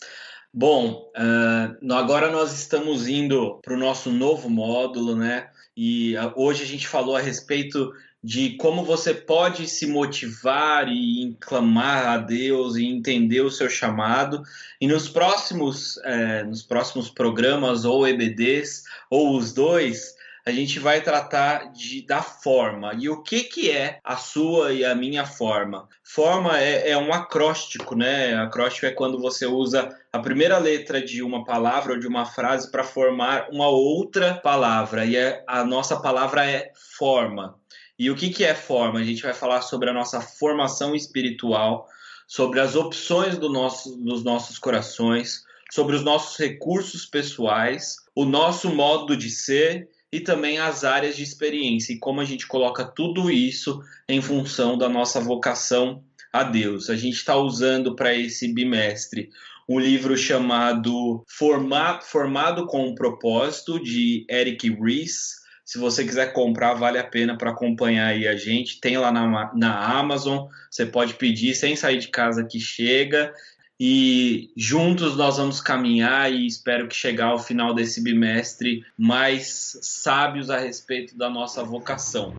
Bom, 0.52 1.11
uh, 1.16 1.92
agora 1.92 2.30
nós 2.30 2.52
estamos 2.52 3.06
indo 3.06 3.61
para 3.62 3.74
o 3.74 3.78
nosso 3.78 4.11
novo 4.11 4.50
módulo, 4.50 5.14
né? 5.14 5.48
E 5.76 6.16
uh, 6.16 6.33
hoje 6.35 6.64
a 6.64 6.66
gente 6.66 6.88
falou 6.88 7.14
a 7.14 7.20
respeito 7.20 7.92
de 8.22 8.56
como 8.56 8.85
você 8.85 9.14
pode 9.14 9.66
se 9.66 9.87
motivar 9.87 10.88
e 10.88 11.35
clamar 11.40 12.06
a 12.06 12.18
Deus 12.18 12.76
e 12.76 12.85
entender 12.85 13.40
o 13.40 13.50
seu 13.50 13.70
chamado. 13.70 14.42
E 14.80 14.87
nos 14.87 15.09
próximos, 15.09 15.96
é, 16.04 16.42
nos 16.44 16.62
próximos 16.62 17.09
programas, 17.09 17.85
ou 17.85 18.06
EBDs, 18.06 18.85
ou 19.09 19.37
os 19.37 19.52
dois, 19.54 20.14
a 20.44 20.50
gente 20.50 20.78
vai 20.78 21.00
tratar 21.00 21.72
de, 21.72 22.02
da 22.02 22.22
forma. 22.22 22.94
E 22.98 23.09
o 23.09 23.22
que, 23.22 23.44
que 23.44 23.70
é 23.70 24.00
a 24.02 24.16
sua 24.16 24.72
e 24.72 24.85
a 24.85 24.94
minha 24.94 25.24
forma? 25.24 25.88
Forma 26.02 26.59
é, 26.59 26.90
é 26.90 26.98
um 26.98 27.12
acróstico, 27.12 27.94
né? 27.94 28.35
Acróstico 28.35 28.87
é 28.87 28.90
quando 28.90 29.18
você 29.18 29.46
usa 29.46 29.96
a 30.12 30.18
primeira 30.18 30.59
letra 30.59 31.00
de 31.00 31.22
uma 31.22 31.44
palavra 31.44 31.92
ou 31.92 31.98
de 31.98 32.06
uma 32.06 32.24
frase 32.24 32.70
para 32.70 32.85
formar 32.85 33.48
uma 33.50 33.68
outra 33.68 34.35
palavra. 34.35 35.04
E 35.04 35.16
é, 35.16 35.44
a 35.46 35.64
nossa 35.64 36.00
palavra 36.00 36.44
é 36.44 36.72
forma. 36.98 37.60
E 38.00 38.10
o 38.10 38.16
que, 38.16 38.30
que 38.30 38.44
é 38.44 38.54
forma? 38.54 38.98
A 38.98 39.04
gente 39.04 39.20
vai 39.20 39.34
falar 39.34 39.60
sobre 39.60 39.90
a 39.90 39.92
nossa 39.92 40.22
formação 40.22 40.94
espiritual, 40.94 41.86
sobre 42.26 42.58
as 42.58 42.74
opções 42.74 43.36
do 43.36 43.50
nosso, 43.50 43.94
dos 43.98 44.24
nossos 44.24 44.58
corações, 44.58 45.44
sobre 45.70 45.94
os 45.96 46.02
nossos 46.02 46.38
recursos 46.38 47.04
pessoais, 47.04 47.96
o 48.16 48.24
nosso 48.24 48.70
modo 48.70 49.14
de 49.14 49.28
ser 49.28 49.90
e 50.10 50.18
também 50.18 50.58
as 50.58 50.82
áreas 50.82 51.14
de 51.14 51.22
experiência 51.22 51.92
e 51.92 51.98
como 51.98 52.22
a 52.22 52.24
gente 52.24 52.46
coloca 52.46 52.86
tudo 52.86 53.30
isso 53.30 53.82
em 54.08 54.22
função 54.22 54.78
da 54.78 54.88
nossa 54.88 55.20
vocação 55.20 56.02
a 56.32 56.42
Deus. 56.42 56.88
A 56.88 56.96
gente 56.96 57.16
está 57.16 57.36
usando 57.36 57.94
para 57.94 58.14
esse 58.14 58.50
bimestre 58.50 59.28
um 59.68 59.78
livro 59.78 60.16
chamado 60.16 61.22
Formado 61.28 62.66
com 62.66 62.88
um 62.88 62.94
Propósito, 62.94 63.78
de 63.78 64.24
Eric 64.30 64.70
Ries. 64.70 65.39
Se 65.70 65.78
você 65.78 66.04
quiser 66.04 66.33
comprar, 66.33 66.74
vale 66.74 66.98
a 66.98 67.04
pena 67.04 67.38
para 67.38 67.52
acompanhar 67.52 68.09
aí 68.09 68.26
a 68.26 68.35
gente. 68.35 68.80
Tem 68.80 68.98
lá 68.98 69.12
na, 69.12 69.54
na 69.54 70.00
Amazon, 70.00 70.48
você 70.68 70.85
pode 70.85 71.14
pedir 71.14 71.54
sem 71.54 71.76
sair 71.76 72.00
de 72.00 72.09
casa 72.09 72.42
que 72.42 72.59
chega. 72.59 73.33
E 73.78 74.50
juntos 74.56 75.16
nós 75.16 75.37
vamos 75.37 75.61
caminhar 75.61 76.33
e 76.33 76.44
espero 76.44 76.88
que 76.88 76.96
chegar 76.96 77.26
ao 77.26 77.38
final 77.38 77.72
desse 77.72 78.02
bimestre 78.02 78.85
mais 78.98 79.78
sábios 79.80 80.50
a 80.50 80.59
respeito 80.59 81.16
da 81.16 81.30
nossa 81.30 81.62
vocação. 81.62 82.35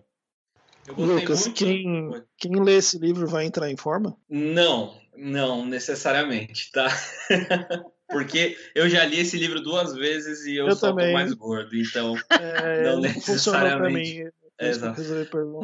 Lucas, 0.94 1.46
muito... 1.46 1.56
quem, 1.56 2.22
quem 2.36 2.62
lê 2.62 2.76
esse 2.76 2.98
livro 2.98 3.26
vai 3.26 3.46
entrar 3.46 3.70
em 3.70 3.78
forma? 3.78 4.14
Não, 4.28 4.94
não 5.16 5.64
necessariamente, 5.64 6.70
tá? 6.72 6.88
Porque 8.08 8.56
eu 8.74 8.88
já 8.90 9.04
li 9.04 9.20
esse 9.20 9.38
livro 9.38 9.60
duas 9.60 9.94
vezes 9.94 10.44
e 10.44 10.56
eu, 10.56 10.68
eu 10.68 10.76
também. 10.76 11.12
mais 11.14 11.32
gordo, 11.32 11.74
então 11.74 12.14
é, 12.30 12.82
não 12.84 13.00
necessariamente. 13.00 14.30
É, 14.58 14.68
exato. 14.68 15.00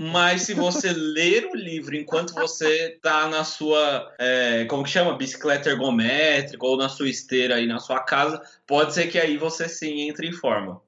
Mas 0.01 0.43
se 0.43 0.55
você 0.55 0.93
ler 0.97 1.45
o 1.47 1.55
livro 1.55 1.95
enquanto 1.95 2.33
você 2.33 2.95
está 2.95 3.29
na 3.29 3.45
sua, 3.45 4.13
é, 4.19 4.65
como 4.65 4.83
que 4.83 4.91
chama, 4.91 5.17
bicicleta 5.17 5.69
ergométrica 5.69 6.67
ou 6.67 6.77
na 6.77 6.89
sua 6.89 7.09
esteira 7.09 7.57
aí 7.57 7.67
na 7.67 7.79
sua 7.79 8.01
casa, 8.01 8.43
pode 8.67 8.95
ser 8.95 9.09
que 9.09 9.19
aí 9.19 9.37
você 9.37 9.69
sim 9.69 10.09
entre 10.09 10.27
em 10.27 10.33
forma. 10.33 10.81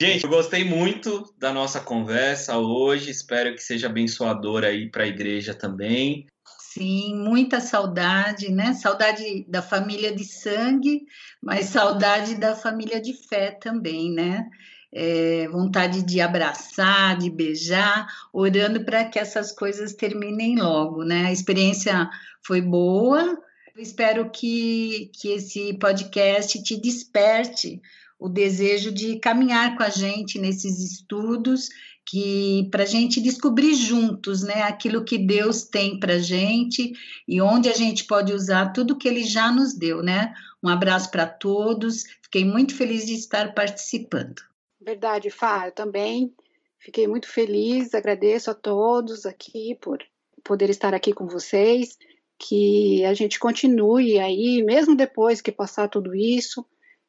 Gente, 0.00 0.22
eu 0.22 0.30
gostei 0.30 0.64
muito 0.64 1.34
da 1.36 1.52
nossa 1.52 1.80
conversa 1.80 2.56
hoje. 2.56 3.10
Espero 3.10 3.52
que 3.52 3.60
seja 3.60 3.88
abençoadora 3.88 4.68
aí 4.68 4.88
para 4.88 5.02
a 5.02 5.08
igreja 5.08 5.52
também. 5.52 6.24
Sim, 6.46 7.16
muita 7.16 7.60
saudade, 7.60 8.48
né? 8.52 8.74
Saudade 8.74 9.44
da 9.48 9.60
família 9.60 10.14
de 10.14 10.22
sangue, 10.24 11.02
mas 11.42 11.66
saudade 11.66 12.36
da 12.36 12.54
família 12.54 13.00
de 13.00 13.12
fé 13.12 13.50
também, 13.50 14.12
né? 14.12 14.48
É, 14.92 15.48
vontade 15.48 16.04
de 16.04 16.20
abraçar, 16.20 17.18
de 17.18 17.28
beijar, 17.28 18.06
orando 18.32 18.84
para 18.84 19.04
que 19.04 19.18
essas 19.18 19.50
coisas 19.50 19.94
terminem 19.94 20.60
logo, 20.60 21.02
né? 21.02 21.26
A 21.26 21.32
experiência 21.32 22.08
foi 22.46 22.60
boa. 22.60 23.36
Eu 23.74 23.82
espero 23.82 24.30
que, 24.30 25.10
que 25.20 25.30
esse 25.30 25.76
podcast 25.76 26.62
te 26.62 26.80
desperte 26.80 27.82
o 28.18 28.28
desejo 28.28 28.90
de 28.90 29.18
caminhar 29.18 29.76
com 29.76 29.82
a 29.82 29.88
gente 29.88 30.38
nesses 30.38 30.80
estudos, 30.80 31.68
que 32.04 32.66
para 32.70 32.82
a 32.82 32.86
gente 32.86 33.20
descobrir 33.20 33.74
juntos, 33.74 34.42
né, 34.42 34.62
aquilo 34.62 35.04
que 35.04 35.18
Deus 35.18 35.64
tem 35.64 36.00
para 36.00 36.18
gente 36.18 36.92
e 37.28 37.40
onde 37.40 37.68
a 37.68 37.74
gente 37.74 38.04
pode 38.04 38.32
usar 38.32 38.72
tudo 38.72 38.96
que 38.96 39.06
Ele 39.06 39.22
já 39.22 39.52
nos 39.52 39.74
deu, 39.74 40.02
né? 40.02 40.34
Um 40.62 40.68
abraço 40.68 41.10
para 41.10 41.26
todos. 41.26 42.04
Fiquei 42.22 42.44
muito 42.44 42.74
feliz 42.74 43.06
de 43.06 43.14
estar 43.14 43.54
participando. 43.54 44.42
Verdade, 44.80 45.30
Fá, 45.30 45.66
eu 45.66 45.72
também 45.72 46.34
fiquei 46.78 47.06
muito 47.06 47.28
feliz. 47.28 47.94
Agradeço 47.94 48.50
a 48.50 48.54
todos 48.54 49.26
aqui 49.26 49.76
por 49.80 49.98
poder 50.42 50.70
estar 50.70 50.94
aqui 50.94 51.12
com 51.12 51.28
vocês. 51.28 51.98
Que 52.38 53.04
a 53.04 53.12
gente 53.14 53.38
continue 53.38 54.18
aí, 54.18 54.62
mesmo 54.62 54.96
depois 54.96 55.40
que 55.40 55.52
passar 55.52 55.88
tudo 55.88 56.14
isso, 56.14 56.64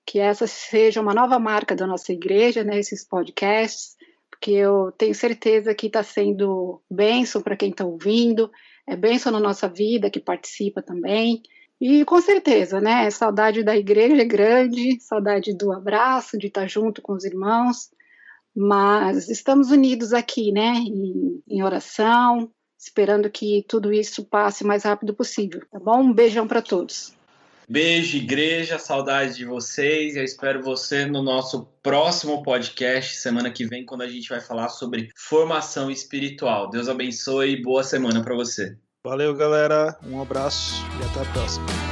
que 0.10 0.18
essa 0.18 0.48
seja 0.48 1.02
uma 1.02 1.14
nova 1.14 1.38
marca 1.38 1.76
da 1.76 1.86
nossa 1.86 2.12
igreja, 2.12 2.64
né, 2.64 2.80
esses 2.80 3.06
podcasts, 3.06 3.96
porque 4.28 4.50
eu 4.50 4.92
tenho 4.98 5.14
certeza 5.14 5.76
que 5.76 5.86
está 5.86 6.02
sendo 6.02 6.82
bênção 6.90 7.44
para 7.44 7.56
quem 7.56 7.70
está 7.70 7.86
ouvindo, 7.86 8.50
é 8.88 8.96
bênção 8.96 9.32
na 9.32 9.40
nossa 9.40 9.68
vida, 9.68 10.10
que 10.10 10.20
participa 10.20 10.82
também. 10.82 11.44
E 11.80 12.04
com 12.06 12.20
certeza, 12.20 12.82
né? 12.82 13.08
Saudade 13.12 13.62
da 13.62 13.78
igreja 13.78 14.20
é 14.20 14.26
grande, 14.26 15.00
saudade 15.00 15.56
do 15.56 15.72
abraço, 15.72 16.40
de 16.40 16.48
estar 16.48 16.62
tá 16.62 16.68
junto 16.68 17.04
com 17.04 17.14
os 17.14 17.24
irmãos, 17.24 17.92
mas 18.56 19.30
estamos 19.30 19.70
unidos 19.70 20.12
aqui, 20.12 20.52
né? 20.52 20.74
Em, 20.88 21.44
em 21.48 21.62
oração, 21.62 22.50
esperando 22.80 23.30
que 23.30 23.64
tudo 23.68 23.94
isso 23.94 24.26
passe 24.26 24.64
o 24.64 24.68
mais 24.68 24.86
rápido 24.86 25.14
possível, 25.14 25.62
tá 25.70 25.80
bom? 25.80 26.02
Um 26.02 26.14
beijão 26.14 26.48
para 26.48 26.64
todos. 26.64 27.14
Beijo, 27.70 28.18
igreja, 28.18 28.80
saudades 28.80 29.38
de 29.38 29.46
vocês. 29.46 30.16
Eu 30.16 30.24
espero 30.24 30.64
você 30.64 31.06
no 31.06 31.22
nosso 31.22 31.68
próximo 31.84 32.42
podcast, 32.42 33.18
semana 33.18 33.52
que 33.52 33.64
vem, 33.64 33.86
quando 33.86 34.02
a 34.02 34.08
gente 34.08 34.28
vai 34.28 34.42
falar 34.42 34.70
sobre 34.70 35.10
formação 35.16 35.92
espiritual. 35.92 36.68
Deus 36.68 36.90
abençoe 36.90 37.52
e 37.52 37.62
boa 37.62 37.84
semana 37.84 38.24
para 38.24 38.34
você. 38.34 38.76
Valeu, 39.04 39.36
galera. 39.36 39.96
Um 40.04 40.20
abraço 40.20 40.84
e 41.00 41.12
até 41.12 41.22
a 41.22 41.32
próxima. 41.32 41.89